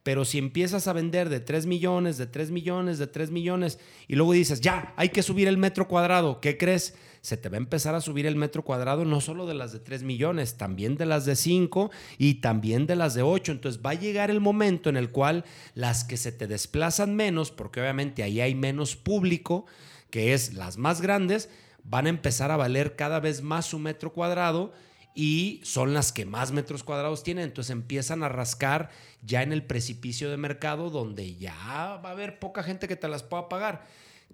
Pero 0.04 0.26
si 0.26 0.40
empiezas 0.40 0.90
a 0.90 0.94
vender 0.94 1.30
de 1.30 1.40
3 1.40 1.68
millones, 1.68 2.18
de 2.18 2.28
3 2.28 2.52
millones, 2.52 3.00
de 3.00 3.08
3 3.08 3.32
millones, 3.32 3.80
y 4.10 4.16
luego 4.16 4.34
dices, 4.34 4.60
ya, 4.60 4.94
hay 4.98 5.08
que 5.08 5.24
subir 5.24 5.48
el 5.48 5.58
metro 5.58 5.88
cuadrado, 5.88 6.42
¿qué 6.42 6.58
crees? 6.58 6.96
Se 7.22 7.38
te 7.38 7.48
va 7.48 7.56
a 7.56 7.60
empezar 7.60 7.96
a 7.96 8.02
subir 8.02 8.26
el 8.26 8.36
metro 8.36 8.66
cuadrado 8.66 9.06
no 9.06 9.22
solo 9.22 9.46
de 9.46 9.54
las 9.54 9.72
de 9.72 9.80
3 9.80 10.04
millones, 10.04 10.58
también 10.58 10.98
de 10.98 11.06
las 11.06 11.24
de 11.24 11.38
5 11.38 11.92
y 12.18 12.42
también 12.42 12.88
de 12.88 12.98
las 12.98 13.14
de 13.14 13.22
8. 13.22 13.54
Entonces 13.54 13.82
va 13.82 13.92
a 13.92 13.94
llegar 13.94 14.30
el 14.30 14.42
momento 14.42 14.90
en 14.90 14.98
el 14.98 15.12
cual 15.12 15.46
las 15.76 16.04
que 16.04 16.18
se 16.18 16.34
te 16.34 16.46
desplazan 16.46 17.16
menos, 17.16 17.52
porque 17.52 17.80
obviamente 17.80 18.22
ahí 18.22 18.42
hay 18.42 18.54
menos 18.54 18.98
público, 18.98 19.66
que 20.10 20.34
es 20.34 20.56
las 20.56 20.78
más 20.78 21.00
grandes, 21.00 21.48
van 21.84 22.06
a 22.06 22.10
empezar 22.10 22.52
a 22.52 22.58
valer 22.58 22.96
cada 22.96 23.20
vez 23.20 23.42
más 23.42 23.66
su 23.66 23.80
metro 23.80 24.14
cuadrado 24.14 24.74
y 25.14 25.60
son 25.64 25.94
las 25.94 26.12
que 26.12 26.26
más 26.26 26.52
metros 26.52 26.84
cuadrados 26.84 27.24
tienen. 27.24 27.46
Entonces 27.46 27.72
empiezan 27.72 28.24
a 28.24 28.30
rascar 28.30 28.90
ya 29.22 29.44
en 29.44 29.52
el 29.52 29.64
precipicio 29.64 30.30
de 30.30 30.38
mercado 30.38 30.90
donde 30.90 31.36
ya 31.36 32.00
va 32.04 32.10
a 32.10 32.12
haber 32.12 32.40
poca 32.40 32.64
gente 32.64 32.88
que 32.88 32.96
te 32.96 33.08
las 33.08 33.24
pueda 33.24 33.50
pagar. 33.50 33.86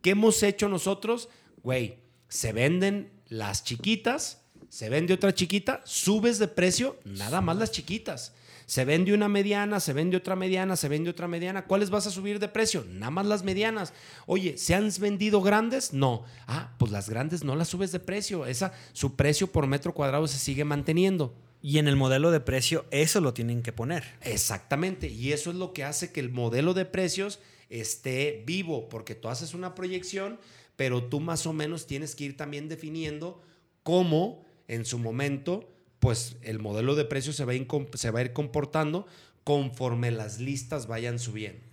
¿Qué 0.01 0.11
hemos 0.11 0.41
hecho 0.43 0.69
nosotros? 0.69 1.29
Güey, 1.63 1.99
se 2.29 2.53
venden 2.53 3.11
las 3.27 3.63
chiquitas, 3.63 4.43
se 4.69 4.89
vende 4.89 5.13
otra 5.13 5.33
chiquita, 5.33 5.81
subes 5.85 6.39
de 6.39 6.47
precio, 6.47 6.99
nada 7.03 7.41
más 7.41 7.57
las 7.57 7.71
chiquitas. 7.71 8.33
Se 8.67 8.83
vende 8.83 9.13
una 9.13 9.29
mediana, 9.29 9.79
se 9.79 9.93
vende 9.93 10.17
otra 10.17 10.35
mediana, 10.35 10.75
se 10.75 10.89
vende 10.89 11.09
otra 11.09 11.29
mediana. 11.29 11.65
¿Cuáles 11.65 11.89
vas 11.89 12.05
a 12.05 12.11
subir 12.11 12.37
de 12.37 12.49
precio? 12.49 12.85
Nada 12.89 13.09
más 13.09 13.25
las 13.25 13.41
medianas. 13.45 13.93
Oye, 14.25 14.57
¿se 14.57 14.75
han 14.75 14.91
vendido 14.99 15.41
grandes? 15.41 15.93
No. 15.93 16.25
Ah, 16.47 16.75
pues 16.77 16.91
las 16.91 17.09
grandes 17.09 17.45
no 17.45 17.55
las 17.55 17.69
subes 17.69 17.93
de 17.93 18.01
precio. 18.01 18.45
Esa, 18.45 18.73
su 18.91 19.15
precio 19.15 19.47
por 19.47 19.67
metro 19.67 19.93
cuadrado 19.93 20.27
se 20.27 20.37
sigue 20.37 20.65
manteniendo. 20.65 21.33
Y 21.61 21.77
en 21.77 21.87
el 21.87 21.95
modelo 21.95 22.29
de 22.29 22.41
precio 22.41 22.85
eso 22.91 23.21
lo 23.21 23.33
tienen 23.33 23.63
que 23.63 23.71
poner. 23.71 24.03
Exactamente. 24.19 25.07
Y 25.07 25.31
eso 25.31 25.49
es 25.49 25.55
lo 25.55 25.71
que 25.71 25.85
hace 25.85 26.11
que 26.11 26.19
el 26.19 26.29
modelo 26.29 26.73
de 26.73 26.83
precios 26.83 27.39
esté 27.69 28.43
vivo, 28.45 28.89
porque 28.89 29.15
tú 29.15 29.29
haces 29.29 29.53
una 29.53 29.75
proyección, 29.75 30.41
pero 30.75 31.05
tú 31.05 31.21
más 31.21 31.47
o 31.47 31.53
menos 31.53 31.87
tienes 31.87 32.15
que 32.15 32.25
ir 32.25 32.35
también 32.35 32.67
definiendo 32.67 33.41
cómo 33.83 34.45
en 34.67 34.83
su 34.83 34.99
momento 34.99 35.69
pues 35.99 36.37
el 36.41 36.59
modelo 36.59 36.95
de 36.95 37.05
precios 37.05 37.35
se 37.35 37.45
va, 37.45 37.53
a 37.53 37.97
se 37.97 38.11
va 38.11 38.19
a 38.19 38.21
ir 38.23 38.33
comportando 38.33 39.07
conforme 39.43 40.11
las 40.11 40.39
listas 40.39 40.87
vayan 40.87 41.19
subiendo. 41.19 41.63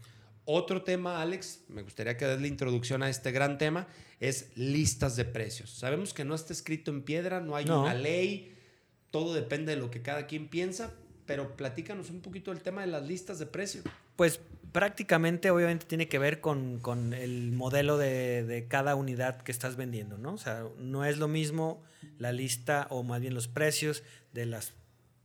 Otro 0.46 0.82
tema, 0.82 1.22
Alex, 1.22 1.60
me 1.68 1.82
gustaría 1.82 2.16
que 2.16 2.26
des 2.26 2.40
la 2.40 2.46
introducción 2.46 3.02
a 3.02 3.08
este 3.08 3.32
gran 3.32 3.56
tema, 3.56 3.88
es 4.20 4.50
listas 4.56 5.16
de 5.16 5.24
precios. 5.24 5.70
Sabemos 5.70 6.12
que 6.12 6.24
no 6.24 6.34
está 6.34 6.52
escrito 6.52 6.90
en 6.90 7.02
piedra, 7.02 7.40
no 7.40 7.56
hay 7.56 7.64
una 7.64 7.94
ley, 7.94 8.54
todo 9.10 9.34
depende 9.34 9.74
de 9.74 9.80
lo 9.80 9.90
que 9.90 10.02
cada 10.02 10.26
quien 10.26 10.48
piensa, 10.48 10.92
pero 11.24 11.56
platícanos 11.56 12.10
un 12.10 12.20
poquito 12.20 12.50
del 12.52 12.62
tema 12.62 12.82
de 12.82 12.88
las 12.88 13.06
listas 13.06 13.38
de 13.38 13.46
precios. 13.46 13.84
Pues 14.16 14.40
prácticamente, 14.74 15.50
obviamente, 15.50 15.86
tiene 15.86 16.08
que 16.08 16.18
ver 16.18 16.42
con, 16.42 17.14
el 17.14 17.52
modelo 17.52 17.96
de, 17.96 18.44
de, 18.44 18.66
cada 18.66 18.96
unidad 18.96 19.40
que 19.40 19.52
estás 19.52 19.76
vendiendo, 19.76 20.18
¿no? 20.18 20.34
O 20.34 20.38
sea, 20.38 20.64
no 20.78 21.04
es 21.04 21.16
lo 21.16 21.28
mismo 21.28 21.82
la 22.18 22.32
lista 22.32 22.88
o 22.90 23.04
más 23.04 23.20
bien 23.20 23.34
los 23.34 23.48
precios 23.48 24.02
de 24.32 24.46
las 24.46 24.74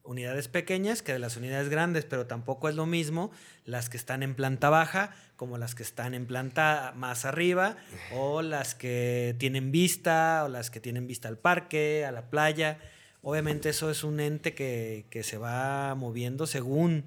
unidades 0.03 0.47
pequeñas 0.47 1.01
que 1.01 1.13
de 1.13 1.19
las 1.19 1.35
unidades 1.35 1.69
grandes, 1.69 2.05
pero 2.05 2.25
tampoco 2.25 2.69
es 2.69 2.75
lo 2.75 2.85
mismo 2.85 3.31
las 3.65 3.89
que 3.89 3.97
están 3.97 4.23
en 4.23 4.35
planta 4.35 4.69
baja 4.69 5.15
como 5.35 5.57
las 5.57 5.75
que 5.75 5.83
están 5.83 6.13
en 6.13 6.25
planta 6.25 6.93
más 6.95 7.25
arriba 7.25 7.77
o 8.13 8.41
las 8.41 8.75
que 8.75 9.35
tienen 9.39 9.71
vista 9.71 10.43
o 10.45 10.49
las 10.49 10.69
que 10.69 10.79
tienen 10.79 11.07
vista 11.07 11.27
al 11.27 11.37
parque, 11.37 12.05
a 12.05 12.11
la 12.11 12.29
playa. 12.29 12.79
Obviamente 13.21 13.69
eso 13.69 13.89
es 13.89 14.03
un 14.03 14.19
ente 14.19 14.53
que, 14.53 15.21
se 15.23 15.37
va 15.37 15.95
moviendo 15.95 16.47
según 16.47 17.03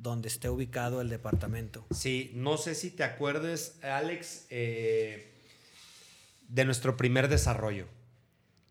donde 0.00 0.28
esté 0.28 0.48
ubicado 0.48 1.00
el 1.00 1.08
departamento. 1.08 1.86
Sí, 1.90 2.32
no 2.34 2.56
sé 2.56 2.74
si 2.74 2.90
te 2.90 3.04
acuerdes, 3.04 3.78
Alex, 3.82 4.46
eh, 4.50 5.32
de 6.48 6.64
nuestro 6.64 6.96
primer 6.96 7.28
desarrollo 7.28 7.86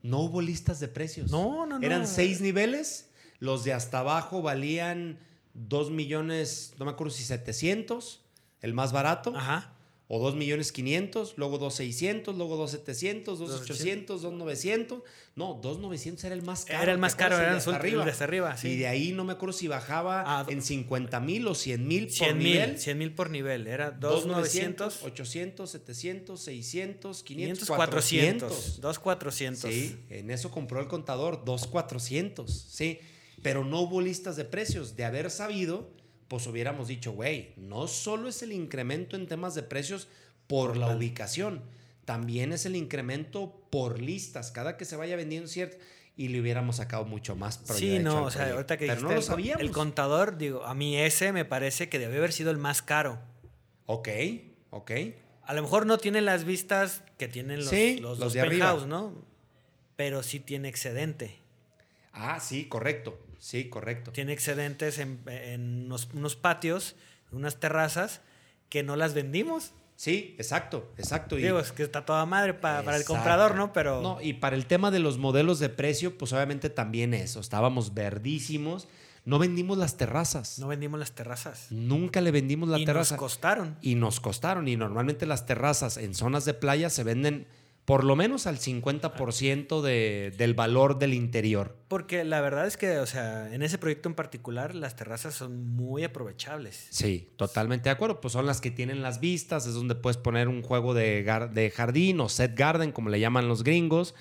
no 0.01 0.19
hubo 0.19 0.41
listas 0.41 0.79
de 0.79 0.87
precios. 0.87 1.31
No, 1.31 1.65
no, 1.65 1.79
no. 1.79 1.85
Eran 1.85 2.07
seis 2.07 2.41
niveles. 2.41 3.09
Los 3.39 3.63
de 3.63 3.73
hasta 3.73 3.99
abajo 3.99 4.41
valían 4.41 5.19
dos 5.53 5.91
millones, 5.91 6.73
no 6.77 6.85
me 6.85 6.91
acuerdo 6.91 7.11
si 7.11 7.23
700, 7.23 8.21
el 8.61 8.73
más 8.73 8.91
barato. 8.91 9.33
Ajá. 9.35 9.73
O 10.11 10.17
dos 10.17 10.33
millones 10.33 10.71
500, 10.71 11.35
luego 11.37 11.59
dos 11.59 11.75
600, 11.75 12.35
luego 12.35 12.57
dos 12.57 12.71
700, 12.71 13.37
dos 13.37 13.61
800, 13.61 14.23
dos 14.23 14.33
900. 14.33 15.03
No, 15.35 15.59
dos 15.61 15.77
900 15.77 16.23
era 16.23 16.33
el 16.33 16.41
más 16.41 16.65
caro. 16.65 16.81
Era 16.81 16.91
el 16.93 16.97
más 16.97 17.13
caro, 17.13 17.35
era 17.35 17.55
el 17.55 17.75
arriba. 17.75 18.03
de 18.03 18.23
arriba. 18.23 18.55
Y 18.63 18.77
de 18.77 18.87
ahí 18.87 19.11
no 19.11 19.23
me 19.23 19.33
acuerdo 19.33 19.53
si 19.53 19.67
bajaba 19.67 20.23
ah, 20.25 20.47
en 20.49 20.63
50 20.63 21.19
mil 21.19 21.47
o 21.47 21.53
100 21.53 21.87
mil 21.87 22.07
por 22.07 22.35
nivel. 22.35 22.79
100 22.79 22.97
mil 22.97 23.13
por 23.13 23.29
nivel. 23.29 23.67
Era 23.67 23.91
dos 23.91 24.25
900, 24.25 25.03
800, 25.03 25.69
700, 25.69 26.41
600, 26.41 27.21
500, 27.21 27.67
400. 27.69 28.81
Dos 28.81 28.97
400. 28.97 29.71
Sí, 29.71 29.95
en 30.09 30.31
eso 30.31 30.49
compró 30.49 30.79
el 30.79 30.87
contador, 30.87 31.45
dos 31.45 31.67
400. 31.67 32.51
Sí, 32.51 32.97
pero 33.43 33.63
no 33.63 33.81
hubo 33.81 34.01
listas 34.01 34.37
de 34.37 34.45
precios. 34.45 34.95
De 34.95 35.05
haber 35.05 35.29
sabido 35.29 35.98
pues 36.29 36.47
hubiéramos 36.47 36.87
dicho, 36.87 37.11
güey, 37.11 37.53
no 37.57 37.87
solo 37.87 38.29
es 38.29 38.41
el 38.43 38.53
incremento 38.53 39.17
en 39.17 39.27
temas 39.27 39.55
de 39.55 39.63
precios 39.63 40.07
por 40.47 40.77
la 40.77 40.95
ubicación, 40.95 41.61
también 42.05 42.53
es 42.53 42.65
el 42.65 42.75
incremento 42.75 43.61
por 43.69 43.99
listas, 43.99 44.51
cada 44.51 44.77
que 44.77 44.85
se 44.85 44.95
vaya 44.95 45.15
vendiendo 45.15 45.49
cierto 45.49 45.77
y 46.15 46.27
le 46.27 46.39
hubiéramos 46.39 46.77
sacado 46.77 47.05
mucho 47.05 47.35
más. 47.35 47.61
sí, 47.75 47.99
no, 47.99 48.25
o 48.25 48.31
sea, 48.31 48.51
ahorita 48.51 48.77
que 48.77 48.87
pero 48.87 49.01
no 49.01 49.13
lo 49.13 49.21
sabíamos. 49.21 49.61
El 49.61 49.71
contador, 49.71 50.37
digo, 50.37 50.65
a 50.65 50.73
mí 50.73 50.97
ese 50.97 51.31
me 51.33 51.45
parece 51.45 51.89
que 51.89 51.97
debe 51.97 52.17
haber 52.17 52.31
sido 52.31 52.51
el 52.51 52.57
más 52.57 52.81
caro. 52.81 53.19
Ok, 53.85 54.09
ok. 54.69 54.91
A 55.43 55.53
lo 55.53 55.63
mejor 55.63 55.85
no 55.85 55.97
tiene 55.97 56.21
las 56.21 56.43
vistas 56.43 57.03
que 57.17 57.27
tienen 57.27 57.59
los, 57.59 57.71
los, 58.01 58.19
los, 58.19 58.33
de 58.33 58.41
arriba. 58.41 58.85
¿no? 58.85 59.13
Pero 59.95 60.21
sí 60.21 60.39
tiene 60.39 60.67
excedente. 60.67 61.39
Ah, 62.11 62.39
sí, 62.39 62.65
correcto. 62.65 63.17
Sí, 63.39 63.69
correcto. 63.69 64.11
Tiene 64.11 64.33
excedentes 64.33 64.99
en, 64.99 65.89
unos, 66.13 66.35
patios, 66.35 66.95
unas 67.31 67.59
terrazas 67.59 68.21
que 68.69 68.83
no 68.83 68.95
las 68.95 69.13
vendimos. 69.13 69.71
Sí, 69.95 70.35
exacto, 70.37 70.91
exacto. 70.97 71.35
Digo, 71.35 71.59
es 71.59 71.71
que 71.71 71.83
está 71.83 72.05
toda 72.05 72.25
madre 72.25 72.53
para, 72.53 72.95
el 72.95 73.03
comprador, 73.03 73.55
¿no? 73.55 73.73
Pero... 73.73 74.01
No, 74.01 74.21
y 74.21 74.33
para 74.33 74.55
el 74.55 74.65
tema 74.65 74.91
de 74.91 74.99
los 74.99 75.17
modelos 75.17 75.59
de 75.59 75.69
precio, 75.69 76.17
pues 76.17 76.31
obviamente 76.31 76.69
también 76.69 77.13
eso. 77.13 77.39
Estábamos 77.39 77.93
verdísimos. 77.93 78.87
No 79.25 79.39
vendimos 79.39 79.77
las 79.77 79.97
terrazas. 79.97 80.59
No 80.59 80.67
vendimos 80.67 80.99
las 80.99 81.11
terrazas. 81.11 81.67
Nunca 81.69 82.21
le 82.21 82.31
vendimos 82.31 82.69
la 82.69 82.77
terraza. 82.77 83.15
Y 83.15 83.17
nos 83.17 83.19
costaron. 83.19 83.77
Y 83.81 83.95
nos 83.95 84.19
costaron. 84.19 84.67
Y 84.67 84.77
normalmente 84.77 85.25
las 85.25 85.45
terrazas 85.45 85.97
en 85.97 86.13
zonas 86.13 86.45
de 86.45 86.53
playa 86.53 86.89
se 86.89 87.03
venden 87.03 87.45
por 87.89 88.03
lo 88.03 88.15
menos 88.15 88.45
al 88.45 88.59
50% 88.59 89.81
de, 89.81 90.31
del 90.37 90.53
valor 90.53 90.99
del 90.99 91.15
interior. 91.15 91.75
Porque 91.87 92.23
la 92.23 92.39
verdad 92.39 92.67
es 92.67 92.77
que, 92.77 92.99
o 92.99 93.07
sea, 93.07 93.51
en 93.51 93.63
ese 93.63 93.79
proyecto 93.79 94.07
en 94.07 94.13
particular, 94.13 94.75
las 94.75 94.95
terrazas 94.95 95.33
son 95.33 95.65
muy 95.65 96.03
aprovechables. 96.03 96.85
Sí, 96.91 97.29
totalmente 97.35 97.85
de 97.85 97.89
acuerdo. 97.89 98.21
Pues 98.21 98.33
son 98.33 98.45
las 98.45 98.61
que 98.61 98.69
tienen 98.69 99.01
las 99.01 99.19
vistas, 99.19 99.65
es 99.65 99.73
donde 99.73 99.95
puedes 99.95 100.17
poner 100.17 100.49
un 100.49 100.61
juego 100.61 100.93
de, 100.93 101.23
de 101.51 101.71
jardín 101.71 102.19
o 102.19 102.29
set 102.29 102.55
garden, 102.55 102.91
como 102.91 103.09
le 103.09 103.19
llaman 103.19 103.47
los 103.47 103.63
gringos. 103.63 104.13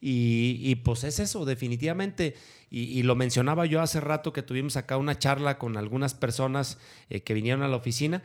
Y, 0.00 0.76
pues 0.84 1.02
es 1.02 1.18
eso, 1.18 1.44
definitivamente. 1.44 2.36
Y, 2.70 3.02
lo 3.02 3.16
mencionaba 3.16 3.66
yo 3.66 3.80
hace 3.80 3.98
rato 3.98 4.32
que 4.32 4.44
tuvimos 4.44 4.76
acá 4.76 4.96
una 4.96 5.18
charla 5.18 5.58
con 5.58 5.76
algunas 5.76 6.14
personas 6.14 6.78
eh, 7.10 7.22
que 7.22 7.34
vinieron 7.34 7.64
a 7.64 7.68
la 7.68 7.78
oficina. 7.78 8.22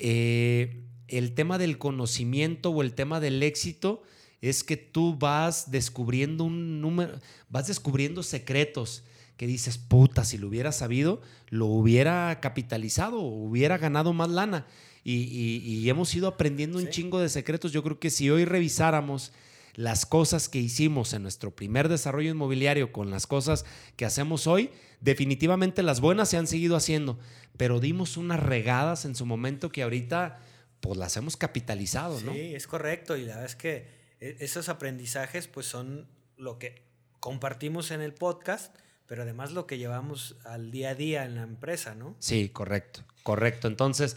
Eh, 0.00 0.88
el 1.08 1.34
tema 1.34 1.58
del 1.58 1.78
conocimiento 1.78 2.70
o 2.70 2.82
el 2.82 2.94
tema 2.94 3.20
del 3.20 3.42
éxito 3.42 4.02
es 4.40 4.62
que 4.62 4.76
tú 4.76 5.16
vas 5.18 5.70
descubriendo 5.70 6.44
un 6.44 6.80
número, 6.80 7.18
vas 7.48 7.66
descubriendo 7.66 8.22
secretos 8.22 9.02
que 9.36 9.46
dices, 9.46 9.78
puta, 9.78 10.24
si 10.24 10.36
lo 10.36 10.48
hubiera 10.48 10.72
sabido, 10.72 11.22
lo 11.48 11.66
hubiera 11.66 12.40
capitalizado, 12.40 13.20
hubiera 13.20 13.78
ganado 13.78 14.12
más 14.12 14.28
lana. 14.28 14.66
Y, 15.04 15.88
hemos 15.88 16.14
ido 16.14 16.28
aprendiendo 16.28 16.76
un 16.76 16.90
chingo 16.90 17.18
de 17.20 17.30
secretos. 17.30 17.72
Yo 17.72 17.82
creo 17.82 17.98
que 17.98 18.10
si 18.10 18.28
hoy 18.28 18.44
revisáramos 18.44 19.32
las 19.74 20.04
cosas 20.04 20.48
que 20.48 20.58
hicimos 20.58 21.14
en 21.14 21.22
nuestro 21.22 21.54
primer 21.54 21.88
desarrollo 21.88 22.30
inmobiliario 22.30 22.92
con 22.92 23.10
las 23.10 23.26
cosas 23.26 23.64
que 23.96 24.04
hacemos 24.04 24.46
hoy, 24.48 24.70
definitivamente 25.00 25.84
las 25.84 26.00
buenas 26.00 26.28
se 26.28 26.36
han 26.36 26.48
seguido 26.48 26.74
haciendo, 26.74 27.18
pero 27.56 27.78
dimos 27.78 28.16
unas 28.16 28.40
regadas 28.40 29.04
en 29.04 29.14
su 29.14 29.24
momento 29.24 29.70
que 29.70 29.84
ahorita 29.84 30.40
pues 30.80 30.96
las 30.96 31.16
hemos 31.16 31.36
capitalizado, 31.36 32.20
¿no? 32.20 32.32
Sí, 32.32 32.54
es 32.54 32.66
correcto. 32.66 33.16
Y 33.16 33.22
la 33.22 33.34
verdad 33.34 33.46
es 33.46 33.56
que 33.56 33.88
e, 34.20 34.36
esos 34.40 34.68
aprendizajes 34.68 35.48
pues 35.48 35.66
son 35.66 36.08
lo 36.36 36.58
que 36.58 36.82
compartimos 37.20 37.90
en 37.90 38.00
el 38.00 38.14
podcast, 38.14 38.74
pero 39.06 39.22
además 39.22 39.52
lo 39.52 39.66
que 39.66 39.78
llevamos 39.78 40.36
al 40.44 40.70
día 40.70 40.90
a 40.90 40.94
día 40.94 41.24
en 41.24 41.34
la 41.36 41.42
empresa, 41.42 41.94
¿no? 41.94 42.16
Sí, 42.18 42.48
correcto, 42.50 43.04
correcto. 43.22 43.68
Entonces, 43.68 44.16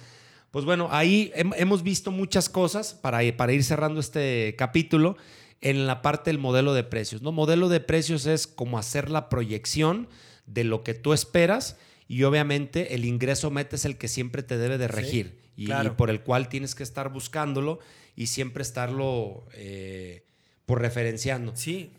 pues 0.51 0.65
bueno, 0.65 0.89
ahí 0.91 1.31
hemos 1.35 1.81
visto 1.81 2.11
muchas 2.11 2.49
cosas 2.49 2.93
para, 2.93 3.19
para 3.37 3.53
ir 3.53 3.63
cerrando 3.63 3.99
este 3.99 4.55
capítulo. 4.57 5.17
en 5.61 5.85
la 5.85 6.01
parte 6.01 6.31
del 6.31 6.39
modelo 6.39 6.73
de 6.73 6.83
precios. 6.83 7.21
¿no? 7.21 7.31
Modelo 7.31 7.69
de 7.69 7.79
precios 7.79 8.25
es 8.25 8.47
como 8.47 8.79
hacer 8.79 9.11
la 9.11 9.29
proyección 9.29 10.09
de 10.47 10.63
lo 10.63 10.83
que 10.83 10.95
tú 10.95 11.13
esperas 11.13 11.77
y 12.07 12.23
obviamente 12.23 12.95
el 12.95 13.05
ingreso 13.05 13.51
meta 13.51 13.75
es 13.75 13.85
el 13.85 13.97
que 13.97 14.07
siempre 14.07 14.43
te 14.43 14.57
debe 14.57 14.77
de 14.77 14.87
regir 14.87 15.39
y, 15.67 15.89
por 15.91 16.09
el 16.09 16.21
cual 16.21 16.49
tienes 16.49 16.75
que 16.75 16.83
estar 16.83 17.09
buscándolo 17.09 17.79
y 18.15 18.27
siempre 18.27 18.61
estarlo 18.61 19.45
eh, 19.53 20.25
por 20.65 20.81
referenciando. 20.81 21.55
Sí, 21.55 21.91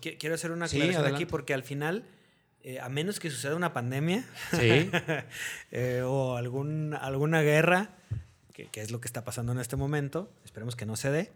quiero 0.00 0.34
hacer 0.34 0.52
una 0.52 0.66
aclaración 0.66 1.06
aquí 1.06 1.26
porque 1.26 1.54
al 1.54 1.62
final, 1.62 2.04
eh, 2.62 2.80
a 2.80 2.88
menos 2.88 3.20
que 3.20 3.30
suceda 3.30 3.56
una 3.56 3.72
pandemia 3.72 4.24
eh, 5.70 6.02
o 6.04 6.36
algún, 6.36 6.94
alguna 6.94 7.42
guerra, 7.42 7.96
que, 8.52 8.66
que, 8.66 8.80
es 8.80 8.90
lo 8.90 9.00
que 9.00 9.08
está 9.08 9.24
pasando 9.24 9.52
en 9.52 9.58
este 9.58 9.76
momento, 9.76 10.32
esperemos 10.44 10.76
que 10.76 10.86
no 10.86 10.96
se 10.96 11.10
dé, 11.10 11.32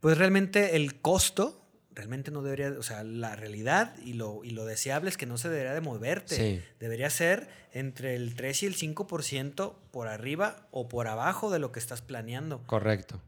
pues 0.00 0.18
realmente 0.18 0.76
el 0.76 1.00
costo 1.00 1.61
realmente 1.94 2.30
no 2.30 2.42
debería, 2.42 2.70
o 2.78 2.82
sea, 2.82 3.04
la 3.04 3.36
realidad 3.36 3.94
y 4.04 4.14
lo, 4.14 4.44
y 4.44 4.50
lo 4.50 4.64
deseable 4.64 5.10
es 5.10 5.16
que 5.16 5.26
no 5.26 5.38
se 5.38 5.48
debería 5.48 5.74
de 5.74 5.80
moverte. 5.80 6.64
Debería 6.80 7.10
ser 7.10 7.48
entre 7.72 8.14
el 8.14 8.34
3 8.34 8.62
y 8.62 8.66
el 8.66 8.76
5% 8.76 9.74
por 9.90 10.08
arriba 10.08 10.68
o 10.70 10.88
por 10.88 11.08
abajo 11.08 11.50
de 11.50 11.58
lo 11.58 11.72
que 11.72 11.80
estás 11.80 12.02
planeando. 12.02 12.62
Correcto. 12.66 13.20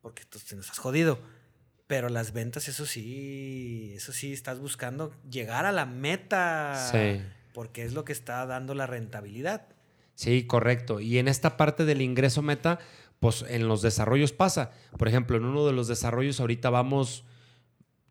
Porque 0.00 0.24
tú 0.24 0.38
te 0.38 0.58
estás 0.58 0.78
jodido. 0.78 1.18
Pero 1.86 2.08
las 2.08 2.32
ventas, 2.32 2.68
eso 2.68 2.86
sí, 2.86 3.92
eso 3.94 4.12
sí, 4.12 4.32
estás 4.32 4.58
buscando 4.58 5.12
llegar 5.28 5.66
a 5.66 5.72
la 5.72 5.84
meta. 5.84 6.88
Sí. 6.90 7.20
Porque 7.52 7.84
es 7.84 7.92
lo 7.92 8.04
que 8.04 8.12
está 8.12 8.46
dando 8.46 8.74
la 8.74 8.86
rentabilidad. 8.86 9.66
Sí, 10.14 10.46
correcto. 10.46 11.00
Y 11.00 11.18
en 11.18 11.28
esta 11.28 11.56
parte 11.56 11.84
del 11.84 12.00
ingreso 12.00 12.42
meta, 12.42 12.78
pues 13.20 13.44
en 13.48 13.68
los 13.68 13.82
desarrollos 13.82 14.32
pasa. 14.32 14.72
Por 14.96 15.08
ejemplo, 15.08 15.36
en 15.36 15.44
uno 15.44 15.66
de 15.66 15.72
los 15.72 15.88
desarrollos 15.88 16.40
ahorita 16.40 16.70
vamos 16.70 17.24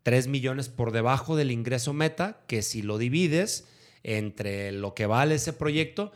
3 0.04 0.28
millones 0.28 0.70
por 0.70 0.92
debajo 0.92 1.36
del 1.36 1.52
ingreso 1.52 1.94
meta, 1.94 2.42
que 2.48 2.62
si 2.62 2.82
lo 2.82 2.98
divides 2.98 3.68
entre 4.04 4.72
lo 4.72 4.94
que 4.94 5.06
vale 5.06 5.36
ese 5.36 5.54
proyecto, 5.54 6.12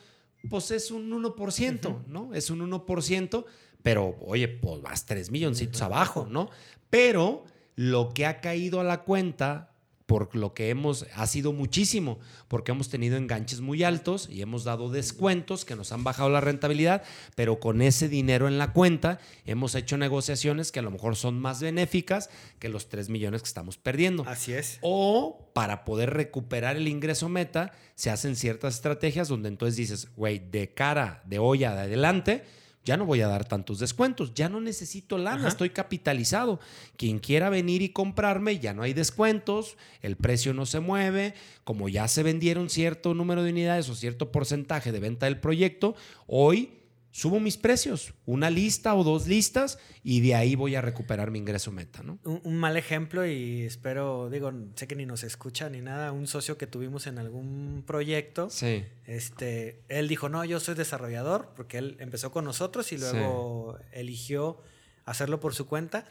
pues 0.49 0.71
es 0.71 0.91
un 0.91 1.11
1%, 1.11 2.05
¿no? 2.07 2.33
Es 2.33 2.49
un 2.49 2.59
1%, 2.59 3.45
pero 3.83 4.17
oye, 4.21 4.47
pues 4.47 4.81
vas 4.81 5.05
3 5.05 5.31
milloncitos 5.31 5.81
abajo, 5.81 6.27
¿no? 6.29 6.49
Pero 6.89 7.43
lo 7.75 8.13
que 8.13 8.25
ha 8.25 8.41
caído 8.41 8.79
a 8.79 8.83
la 8.83 9.03
cuenta 9.03 9.74
por 10.05 10.35
lo 10.35 10.53
que 10.53 10.69
hemos, 10.69 11.07
ha 11.15 11.25
sido 11.25 11.51
muchísimo, 11.51 12.19
porque 12.47 12.71
hemos 12.71 12.89
tenido 12.89 13.17
enganches 13.17 13.61
muy 13.61 13.83
altos 13.83 14.29
y 14.29 14.41
hemos 14.41 14.63
dado 14.63 14.89
descuentos 14.89 15.65
que 15.65 15.75
nos 15.75 15.91
han 15.91 16.03
bajado 16.03 16.29
la 16.29 16.41
rentabilidad, 16.41 17.03
pero 17.35 17.59
con 17.59 17.81
ese 17.81 18.07
dinero 18.07 18.47
en 18.47 18.57
la 18.57 18.71
cuenta 18.71 19.19
hemos 19.45 19.73
hecho 19.73 19.97
negociaciones 19.97 20.71
que 20.71 20.79
a 20.79 20.83
lo 20.83 20.91
mejor 20.91 21.15
son 21.15 21.39
más 21.39 21.61
benéficas 21.61 22.29
que 22.59 22.69
los 22.69 22.87
3 22.89 23.09
millones 23.09 23.41
que 23.41 23.47
estamos 23.47 23.77
perdiendo. 23.77 24.23
Así 24.27 24.53
es. 24.53 24.77
O 24.81 25.51
para 25.53 25.85
poder 25.85 26.11
recuperar 26.11 26.75
el 26.75 26.87
ingreso 26.87 27.27
meta, 27.27 27.71
se 27.95 28.11
hacen 28.11 28.35
ciertas 28.35 28.75
estrategias 28.75 29.27
donde 29.27 29.49
entonces 29.49 29.75
dices, 29.75 30.09
güey, 30.15 30.39
de 30.39 30.73
cara, 30.73 31.23
de 31.25 31.39
olla, 31.39 31.73
de 31.73 31.81
adelante, 31.81 32.43
ya 32.85 32.97
no 32.97 33.05
voy 33.05 33.21
a 33.21 33.27
dar 33.27 33.45
tantos 33.45 33.79
descuentos, 33.79 34.33
ya 34.35 34.47
no 34.47 34.61
necesito 34.61 35.17
lana, 35.17 35.47
estoy 35.47 35.71
capitalizado. 35.71 36.59
Quien 36.97 37.19
quiera 37.19 37.49
venir 37.49 37.81
y 37.81 37.89
comprarme, 37.89 38.59
ya 38.59 38.73
no 38.73 38.83
hay 38.83 38.93
descuentos, 38.93 39.75
el 40.01 40.15
precio 40.15 40.53
no 40.53 40.67
se 40.67 40.79
mueve, 40.79 41.33
como 41.63 41.89
ya 41.89 42.07
se 42.07 42.21
vendieron 42.21 42.69
cierto 42.69 43.15
número 43.15 43.43
de 43.43 43.49
unidades 43.51 43.89
o 43.89 43.95
cierto 43.95 44.31
porcentaje 44.31 44.91
de 44.91 44.99
venta 44.99 45.25
del 45.25 45.39
proyecto, 45.39 45.95
hoy 46.27 46.84
subo 47.15 47.39
mis 47.39 47.55
precios, 47.55 48.13
una 48.25 48.49
lista 48.49 48.93
o 48.93 49.05
dos 49.05 49.25
listas 49.25 49.79
y 50.03 50.19
de 50.19 50.35
ahí 50.35 50.55
voy 50.55 50.75
a 50.75 50.81
recuperar 50.81 51.31
mi 51.31 51.39
ingreso 51.39 51.71
meta, 51.71 52.03
¿no? 52.03 52.19
Un, 52.25 52.57
mal 52.57 52.75
ejemplo 52.75 53.25
y 53.25 53.61
espero, 53.61 54.29
digo, 54.29 54.51
sé 54.75 54.85
que 54.85 54.97
ni 54.97 55.05
nos 55.05 55.23
escucha 55.23 55.69
ni 55.69 55.79
nada, 55.79 56.11
un 56.11 56.27
socio 56.27 56.57
que 56.57 56.67
tuvimos 56.67 57.07
en 57.07 57.17
algún 57.17 57.85
proyecto, 57.87 58.49
sí. 58.49 58.83
este, 59.05 59.81
él 59.87 60.09
dijo, 60.09 60.27
no, 60.27 60.43
yo 60.43 60.59
soy 60.59 60.75
desarrollador, 60.75 61.53
porque 61.55 61.77
él 61.77 61.95
empezó 62.01 62.33
con 62.33 62.43
nosotros 62.43 62.91
y 62.91 62.97
luego 62.97 63.79
eligió 63.93 64.59
hacerlo 65.05 65.39
por 65.39 65.55
su 65.55 65.67
cuenta 65.67 66.03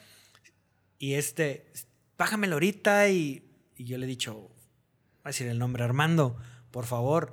y 0.98 1.14
este, 1.14 1.70
bájamelo 2.16 2.54
ahorita 2.54 3.10
y, 3.10 3.44
y 3.76 3.84
yo 3.84 3.98
le 3.98 4.06
he 4.06 4.08
dicho, 4.08 4.32
voy 4.34 4.50
a 5.24 5.28
decir 5.28 5.48
el 5.48 5.58
nombre, 5.58 5.84
Armando, 5.84 6.38
por 6.70 6.86
favor, 6.86 7.32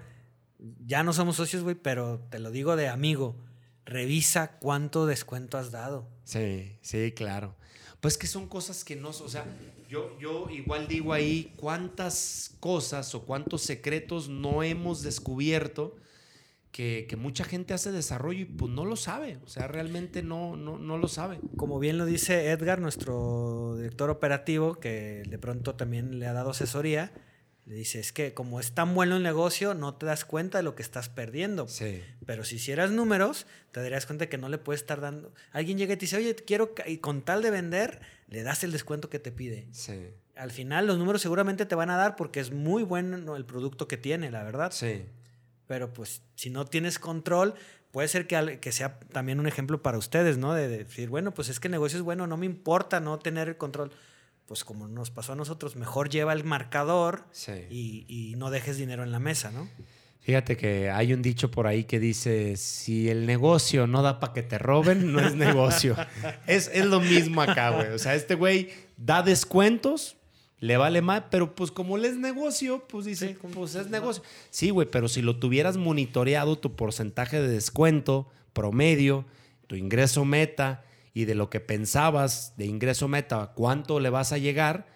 ya 0.86 1.04
no 1.04 1.14
somos 1.14 1.38
socios, 1.38 1.64
güey, 1.64 1.76
pero 1.76 2.20
te 2.30 2.40
lo 2.40 2.52
digo 2.52 2.76
de 2.76 2.90
amigo 2.90 3.38
revisa 3.86 4.60
cuánto 4.60 5.06
descuento 5.06 5.58
has 5.58 5.72
dado. 5.72 6.08
Sí, 6.24 6.78
sí, 6.82 7.12
claro. 7.12 7.56
Pues 8.00 8.18
que 8.18 8.28
son 8.28 8.48
cosas 8.48 8.84
que 8.84 8.96
no, 8.96 9.10
o 9.10 9.30
sea, 9.30 9.46
yo, 9.88 10.18
yo 10.20 10.50
igual 10.50 10.88
digo 10.88 11.14
ahí 11.14 11.54
cuántas 11.56 12.56
cosas 12.60 13.14
o 13.14 13.26
cuántos 13.26 13.62
secretos 13.62 14.28
no 14.28 14.64
hemos 14.64 15.04
descubierto 15.04 15.96
que, 16.72 17.16
mucha 17.18 17.44
gente 17.44 17.74
hace 17.74 17.92
desarrollo 17.92 18.42
y 18.42 18.46
pues 18.46 18.72
no 18.72 18.86
lo 18.86 18.96
sabe, 18.96 19.38
o 19.44 19.48
sea, 19.48 19.68
realmente 19.68 20.24
no, 20.24 20.56
no, 20.56 20.78
no 20.78 20.98
lo 20.98 21.08
sabe. 21.08 21.40
Como 21.58 21.80
bien 21.80 21.98
lo 21.98 22.06
dice 22.06 22.50
Edgar, 22.50 22.80
nuestro 22.80 23.76
director 23.78 24.10
operativo, 24.10 24.76
que 24.76 25.24
de 25.28 25.38
pronto 25.38 25.76
también 25.76 26.20
le 26.20 26.28
ha 26.28 26.34
dado 26.34 26.52
asesoría, 26.52 27.12
le 27.66 27.76
dice, 27.76 28.00
es 28.00 28.12
que 28.12 28.34
como 28.34 28.60
es 28.60 28.72
tan 28.72 28.96
bueno 28.96 29.18
el 29.18 29.24
negocio, 29.24 29.74
no 29.74 29.94
te 29.94 30.06
das 30.06 30.26
cuenta 30.26 30.58
de 30.58 30.64
lo 30.64 30.76
que 30.76 30.82
estás 30.82 31.10
perdiendo. 31.10 31.68
Sí. 31.68 32.02
Pero 32.26 32.44
si 32.44 32.56
hicieras 32.56 32.92
números, 32.92 33.46
te 33.72 33.82
darías 33.82 34.06
cuenta 34.06 34.28
que 34.28 34.38
no 34.38 34.50
le 34.50 34.58
puedes 34.58 34.82
estar 34.82 35.00
dando. 35.00 35.34
Alguien 35.52 35.78
llega 35.78 35.94
y 35.94 35.98
te 35.98 36.02
dice, 36.02 36.18
oye, 36.18 36.36
quiero, 36.36 36.74
y 36.88 36.98
con 36.98 37.22
tal 37.22 37.42
de 37.42 37.52
vender, 37.52 38.02
le 38.28 38.44
das 38.44 38.64
el 38.64 38.72
descuento 38.72 39.10
que 39.10 39.20
te 39.20 39.32
pide. 39.32 39.68
Sí. 39.72 40.08
Al 40.36 40.52
final, 40.52 40.88
los 40.88 40.98
números 40.98 41.22
seguramente 41.22 41.66
te 41.66 41.76
van 41.76 41.92
a 41.92 41.98
dar 41.98 42.16
porque 42.16 42.40
es 42.40 42.52
muy 42.52 42.84
bueno 42.84 43.36
el 43.36 43.46
producto 43.46 43.88
que 43.88 43.98
tiene, 43.98 44.32
la 44.32 44.44
verdad. 44.44 44.72
Sí. 44.72 45.06
Pero 45.68 45.94
pues, 45.94 46.24
si 46.36 46.50
no 46.50 46.66
tienes 46.66 46.98
control, 46.98 47.54
puede 47.92 48.08
ser 48.08 48.26
que, 48.26 48.60
que 48.60 48.72
sea 48.72 49.00
también 49.00 49.40
un 49.40 49.48
ejemplo 49.48 49.84
para 49.84 50.00
ustedes, 50.00 50.38
¿no? 50.38 50.54
De, 50.54 50.68
de 50.68 50.80
decir, 50.80 51.10
bueno, 51.10 51.32
pues 51.34 51.50
es 51.50 51.60
que 51.60 51.68
el 51.68 51.74
negocio 51.74 52.00
es 52.00 52.04
bueno, 52.04 52.26
no 52.26 52.38
me 52.38 52.48
importa 52.48 53.00
no 53.00 53.20
tener 53.20 53.50
el 53.50 53.58
control 53.58 53.92
pues 54.52 54.66
como 54.66 54.90
nos 54.90 55.12
pasó 55.12 55.32
a 55.32 55.38
nosotros, 55.38 55.78
mejor 55.78 56.10
lleva 56.10 56.34
el 56.34 56.44
marcador 56.44 57.24
y, 57.70 58.34
no 58.36 58.50
dejes 58.50 58.76
dinero 58.76 59.02
en 59.02 59.14
la 59.14 59.20
mesa, 59.20 59.50
¿no? 59.50 59.70
Fíjate 60.20 60.58
que 60.58 60.90
hay 60.90 61.14
un 61.14 61.22
dicho 61.22 61.50
por 61.50 61.68
ahí 61.68 61.86
que 61.86 62.02
dice, 62.02 62.58
si 62.58 63.08
el 63.08 63.26
negocio 63.26 63.88
no 63.88 64.02
da 64.02 64.20
para 64.20 64.34
que 64.34 64.44
te 64.44 64.58
roben, 64.58 65.14
no 65.14 65.26
es 65.26 65.36
negocio. 65.36 65.96
es, 66.48 66.70
lo 66.84 67.00
mismo 67.00 67.42
acá, 67.42 67.70
güey. 67.70 67.92
O 67.92 67.98
sea, 67.98 68.14
este 68.14 68.36
güey 68.36 68.72
da 68.98 69.24
descuentos, 69.24 70.18
le 70.60 70.76
vale 70.76 71.02
más, 71.02 71.24
pero 71.32 71.56
pues 71.56 71.72
como 71.72 71.98
le 71.98 72.10
es 72.10 72.18
negocio, 72.18 72.86
pues 72.90 73.06
dice, 73.06 73.38
pues 73.54 73.76
es 73.76 73.88
negocio. 73.88 74.22
Sí, 74.50 74.70
güey, 74.70 74.86
pero 74.92 75.08
si 75.08 75.22
lo 75.22 75.38
tuvieras 75.38 75.78
monitoreado 75.78 76.58
tu 76.58 76.76
porcentaje 76.76 77.42
de 77.42 77.48
descuento 77.48 78.28
promedio, 78.52 79.24
tu 79.68 79.78
ingreso 79.78 80.26
meta, 80.26 80.84
y 81.14 81.26
de 81.26 81.36
lo 81.36 81.50
que 81.50 81.60
pensabas 81.60 82.54
de 82.58 82.66
ingreso 82.66 83.08
meta, 83.08 83.52
cuánto 83.56 84.00
le 84.00 84.10
vas 84.10 84.32
a 84.32 84.38
llegar, 84.38 84.88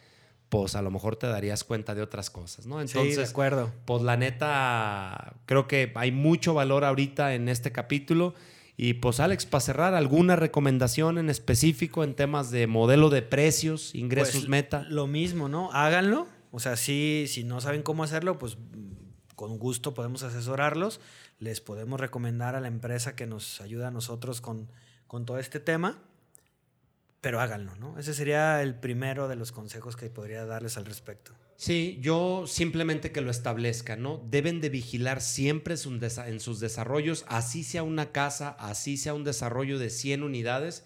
pues 0.50 0.76
a 0.76 0.82
lo 0.82 0.92
mejor 0.92 1.16
te 1.16 1.28
darías 1.28 1.64
cuenta 1.64 1.96
de 1.96 2.02
otras 2.02 2.30
cosas, 2.30 2.66
¿no? 2.66 2.80
Entonces, 2.80 3.18
de 3.18 3.24
acuerdo. 3.24 3.72
Pues 3.86 4.02
la 4.04 4.16
neta, 4.16 5.36
creo 5.46 5.68
que 5.68 5.92
hay 5.96 6.12
mucho 6.12 6.54
valor 6.54 6.86
ahorita 6.86 7.34
en 7.34 7.50
este 7.50 7.72
capítulo. 7.72 8.34
Y 8.78 8.96
pues 8.96 9.20
Alex, 9.20 9.46
para 9.46 9.62
cerrar, 9.62 9.96
¿alguna 9.96 10.36
recomendación 10.36 11.18
en 11.18 11.30
específico 11.30 12.04
en 12.04 12.14
temas 12.14 12.52
de 12.52 12.68
modelo 12.68 13.10
de 13.10 13.22
precios, 13.22 13.96
ingresos 13.96 14.36
pues, 14.36 14.50
meta? 14.50 14.86
Lo 14.90 15.08
mismo, 15.08 15.50
¿no? 15.50 15.72
Háganlo. 15.72 16.28
O 16.52 16.60
sea, 16.60 16.76
sí, 16.78 17.26
si 17.28 17.44
no 17.44 17.60
saben 17.60 17.84
cómo 17.84 18.04
hacerlo, 18.04 18.38
pues 18.38 18.58
con 19.36 19.58
gusto 19.60 19.94
podemos 19.94 20.24
asesorarlos. 20.24 21.00
Les 21.40 21.60
podemos 21.60 22.00
recomendar 22.00 22.56
a 22.56 22.62
la 22.62 22.68
empresa 22.68 23.16
que 23.16 23.26
nos 23.26 23.60
ayuda 23.62 23.90
a 23.90 23.92
nosotros 23.92 24.40
con 24.40 24.70
con 25.08 25.26
todo 25.26 25.40
este 25.40 25.60
tema, 25.60 26.02
pero 27.22 27.42
háganlo, 27.42 27.76
¿no? 27.78 27.98
Ese 27.98 28.14
sería 28.14 28.62
el 28.62 28.76
primero 28.76 29.28
de 29.28 29.36
los 29.36 29.52
consejos 29.52 29.96
que 29.96 30.10
podría 30.12 30.46
darles 30.46 30.78
al 30.78 30.86
respecto. 30.86 31.34
Sí, 31.58 31.98
yo 32.02 32.46
simplemente 32.48 33.12
que 33.12 33.22
lo 33.22 33.32
establezca, 33.32 33.96
¿no? 33.96 34.22
Deben 34.30 34.62
de 34.62 34.70
vigilar 34.70 35.22
siempre 35.22 35.76
en 35.76 36.40
sus 36.40 36.60
desarrollos, 36.60 37.26
así 37.28 37.64
sea 37.64 37.82
una 37.82 38.12
casa, 38.12 38.50
así 38.60 38.98
sea 38.98 39.14
un 39.14 39.24
desarrollo 39.24 39.80
de 39.80 39.90
100 39.90 40.22
unidades, 40.22 40.86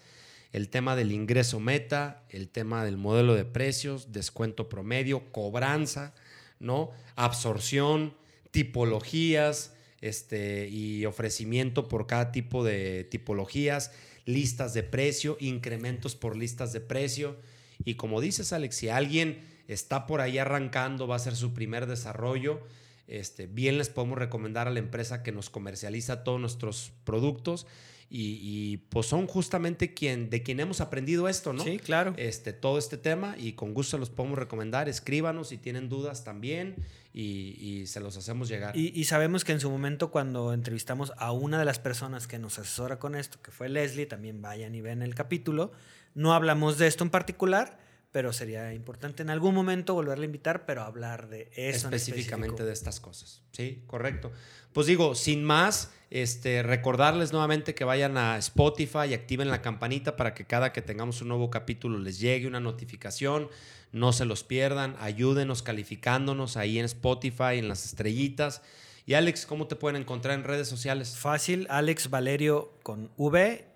el 0.52 0.68
tema 0.68 0.96
del 0.96 1.12
ingreso 1.12 1.60
meta, 1.60 2.24
el 2.30 2.48
tema 2.48 2.84
del 2.84 2.96
modelo 2.96 3.34
de 3.34 3.44
precios, 3.44 4.12
descuento 4.12 4.68
promedio, 4.68 5.32
cobranza, 5.32 6.14
¿no? 6.58 6.90
Absorción, 7.16 8.14
tipologías, 8.50 9.74
este, 10.00 10.68
y 10.68 11.04
ofrecimiento 11.04 11.88
por 11.88 12.06
cada 12.06 12.32
tipo 12.32 12.64
de 12.64 13.04
tipologías 13.04 13.92
listas 14.32 14.74
de 14.74 14.82
precio, 14.82 15.36
incrementos 15.40 16.16
por 16.16 16.36
listas 16.36 16.72
de 16.72 16.80
precio. 16.80 17.36
Y 17.84 17.94
como 17.94 18.20
dices, 18.20 18.52
Alex, 18.52 18.76
si 18.76 18.88
alguien 18.88 19.40
está 19.68 20.06
por 20.06 20.20
ahí 20.20 20.38
arrancando, 20.38 21.06
va 21.06 21.16
a 21.16 21.20
ser 21.20 21.36
su 21.36 21.54
primer 21.54 21.86
desarrollo, 21.86 22.60
este, 23.06 23.46
bien 23.46 23.78
les 23.78 23.88
podemos 23.88 24.18
recomendar 24.18 24.68
a 24.68 24.70
la 24.70 24.78
empresa 24.78 25.22
que 25.22 25.32
nos 25.32 25.50
comercializa 25.50 26.22
todos 26.22 26.40
nuestros 26.40 26.92
productos 27.04 27.66
y, 28.12 28.78
pues 28.88 29.06
son 29.06 29.28
justamente 29.28 29.94
quien, 29.94 30.30
de 30.30 30.42
quien 30.42 30.58
hemos 30.58 30.80
aprendido 30.80 31.28
esto, 31.28 31.52
¿no? 31.52 31.62
Sí, 31.62 31.78
claro. 31.78 32.12
Este, 32.16 32.52
todo 32.52 32.76
este 32.76 32.96
tema 32.96 33.36
y 33.38 33.52
con 33.52 33.72
gusto 33.72 33.98
los 33.98 34.10
podemos 34.10 34.36
recomendar. 34.36 34.88
Escríbanos 34.88 35.48
si 35.48 35.58
tienen 35.58 35.88
dudas 35.88 36.24
también 36.24 36.74
y, 37.12 37.86
se 37.86 38.00
los 38.00 38.16
hacemos 38.16 38.48
llegar. 38.48 38.76
Y, 38.76 39.04
sabemos 39.04 39.44
que 39.44 39.52
en 39.52 39.60
su 39.60 39.70
momento 39.70 40.10
cuando 40.10 40.52
entrevistamos 40.52 41.12
a 41.16 41.32
una 41.32 41.58
de 41.58 41.64
las 41.64 41.78
personas 41.78 42.26
que 42.26 42.38
nos 42.38 42.58
asesora 42.58 42.98
con 42.98 43.14
esto, 43.14 43.40
que 43.42 43.50
fue 43.50 43.68
Leslie, 43.68 44.06
también 44.06 44.40
vayan 44.42 44.74
y 44.74 44.80
ven 44.80 45.02
el 45.02 45.14
capítulo, 45.14 45.72
no 46.14 46.34
hablamos 46.34 46.78
de 46.78 46.86
esto 46.86 47.04
en 47.04 47.10
particular, 47.10 47.78
pero 48.12 48.32
sería 48.32 48.74
importante 48.74 49.22
en 49.22 49.30
algún 49.30 49.54
momento 49.54 49.94
volverle 49.94 50.24
a 50.24 50.26
invitar, 50.26 50.66
pero 50.66 50.82
hablar 50.82 51.28
de 51.28 51.50
eso. 51.54 51.86
Específicamente 51.88 52.64
de 52.64 52.72
estas 52.72 52.98
cosas. 52.98 53.42
Sí, 53.52 53.82
correcto. 53.86 54.32
Pues 54.72 54.86
digo, 54.86 55.14
sin 55.14 55.44
más, 55.44 55.92
este, 56.10 56.62
recordarles 56.62 57.32
nuevamente 57.32 57.74
que 57.74 57.84
vayan 57.84 58.16
a 58.16 58.36
Spotify 58.38 59.08
y 59.10 59.14
activen 59.14 59.48
la 59.48 59.62
campanita 59.62 60.16
para 60.16 60.34
que 60.34 60.44
cada 60.44 60.72
que 60.72 60.82
tengamos 60.82 61.22
un 61.22 61.28
nuevo 61.28 61.50
capítulo 61.50 61.98
les 61.98 62.18
llegue 62.18 62.46
una 62.48 62.60
notificación. 62.60 63.48
No 63.92 64.12
se 64.12 64.24
los 64.24 64.42
pierdan, 64.44 64.96
ayúdenos 65.00 65.62
calificándonos 65.62 66.56
ahí 66.56 66.78
en 66.78 66.84
Spotify, 66.84 67.58
en 67.58 67.68
las 67.68 67.84
estrellitas. 67.84 68.62
Y 69.06 69.14
Alex, 69.14 69.46
¿cómo 69.46 69.66
te 69.66 69.76
pueden 69.76 70.02
encontrar 70.02 70.34
en 70.38 70.44
redes 70.44 70.68
sociales? 70.68 71.16
Fácil, 71.16 71.66
Alex 71.70 72.10
Valerio 72.10 72.72
con 72.82 73.10
V 73.16 73.66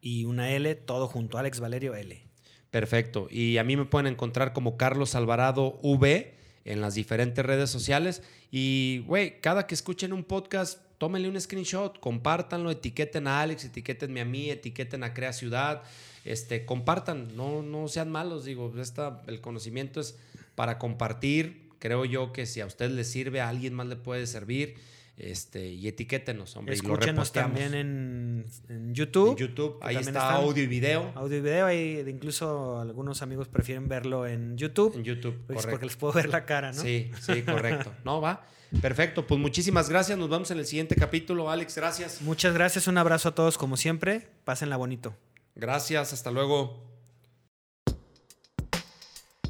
y 0.00 0.24
una 0.24 0.50
L, 0.50 0.74
todo 0.74 1.08
junto, 1.08 1.38
Alex 1.38 1.60
Valerio 1.60 1.94
L. 1.94 2.31
Perfecto. 2.72 3.28
Y 3.30 3.58
a 3.58 3.64
mí 3.64 3.76
me 3.76 3.84
pueden 3.84 4.06
encontrar 4.06 4.54
como 4.54 4.78
Carlos 4.78 5.14
Alvarado 5.14 5.78
V 5.82 6.32
en 6.64 6.80
las 6.80 6.94
diferentes 6.94 7.44
redes 7.44 7.68
sociales. 7.68 8.22
Y, 8.50 9.04
güey, 9.06 9.42
cada 9.42 9.66
que 9.66 9.74
escuchen 9.74 10.14
un 10.14 10.24
podcast, 10.24 10.80
tómenle 10.96 11.28
un 11.28 11.38
screenshot, 11.38 12.00
compártanlo, 12.00 12.70
etiqueten 12.70 13.26
a 13.26 13.42
Alex, 13.42 13.66
etiquetenme 13.66 14.22
a 14.22 14.24
mí, 14.24 14.48
etiqueten 14.48 15.04
a 15.04 15.12
Crea 15.12 15.34
Ciudad, 15.34 15.82
este, 16.24 16.64
compartan, 16.64 17.36
no, 17.36 17.62
no 17.62 17.88
sean 17.88 18.10
malos, 18.10 18.46
digo, 18.46 18.72
esta, 18.80 19.22
el 19.26 19.42
conocimiento 19.42 20.00
es 20.00 20.16
para 20.54 20.78
compartir. 20.78 21.68
Creo 21.78 22.06
yo 22.06 22.32
que 22.32 22.46
si 22.46 22.62
a 22.62 22.66
usted 22.66 22.90
le 22.90 23.04
sirve, 23.04 23.42
a 23.42 23.50
alguien 23.50 23.74
más 23.74 23.86
le 23.86 23.96
puede 23.96 24.26
servir. 24.26 24.76
Este, 25.16 25.68
y 25.68 25.86
etiquétenos, 25.88 26.56
hombre. 26.56 26.74
Escúchenos 26.74 27.28
y 27.28 27.32
también 27.32 27.74
en, 27.74 28.94
YouTube. 28.94 29.32
En 29.32 29.36
YouTube, 29.36 29.78
ahí 29.82 29.96
está 29.96 30.34
audio 30.34 30.62
y 30.62 30.66
video. 30.66 31.12
Audio 31.14 31.38
y 31.38 31.40
video, 31.40 31.66
ahí 31.66 32.04
incluso 32.08 32.80
algunos 32.80 33.20
amigos 33.22 33.48
prefieren 33.48 33.88
verlo 33.88 34.26
en 34.26 34.56
YouTube. 34.56 34.96
En 34.96 35.04
YouTube, 35.04 35.34
pues 35.46 35.58
correcto. 35.58 35.70
Porque 35.70 35.86
les 35.86 35.96
puedo 35.96 36.14
ver 36.14 36.28
la 36.30 36.44
cara, 36.46 36.72
¿no? 36.72 36.80
Sí, 36.80 37.10
sí, 37.20 37.42
correcto. 37.42 37.92
no, 38.04 38.20
va. 38.20 38.46
Perfecto, 38.80 39.26
pues 39.26 39.38
muchísimas 39.38 39.90
gracias. 39.90 40.18
Nos 40.18 40.30
vemos 40.30 40.50
en 40.50 40.58
el 40.58 40.66
siguiente 40.66 40.96
capítulo. 40.96 41.50
Alex, 41.50 41.76
gracias. 41.76 42.22
Muchas 42.22 42.54
gracias. 42.54 42.86
Un 42.86 42.96
abrazo 42.96 43.28
a 43.28 43.34
todos 43.34 43.58
como 43.58 43.76
siempre. 43.76 44.28
Pásenla 44.44 44.78
bonito. 44.78 45.14
Gracias, 45.54 46.14
hasta 46.14 46.30
luego. 46.30 46.90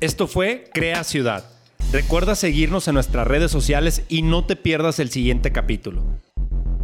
Esto 0.01 0.27
fue 0.27 0.69
Crea 0.75 1.05
Ciudad 1.05 1.62
Recuerda 1.93 2.35
seguirnos 2.37 2.89
en 2.89 2.95
nuestras 2.95 3.27
redes 3.27 3.51
sociales 3.51 4.05
y 4.09 4.23
no 4.23 4.47
te 4.47 4.57
pierdas 4.57 4.99
el 4.99 5.11
siguiente 5.11 5.53
capítulo. 5.53 6.03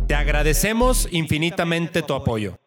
Te 0.07 0.15
agradecemos 0.15 1.09
infinitamente 1.11 2.03
tu 2.03 2.13
apoyo. 2.13 2.59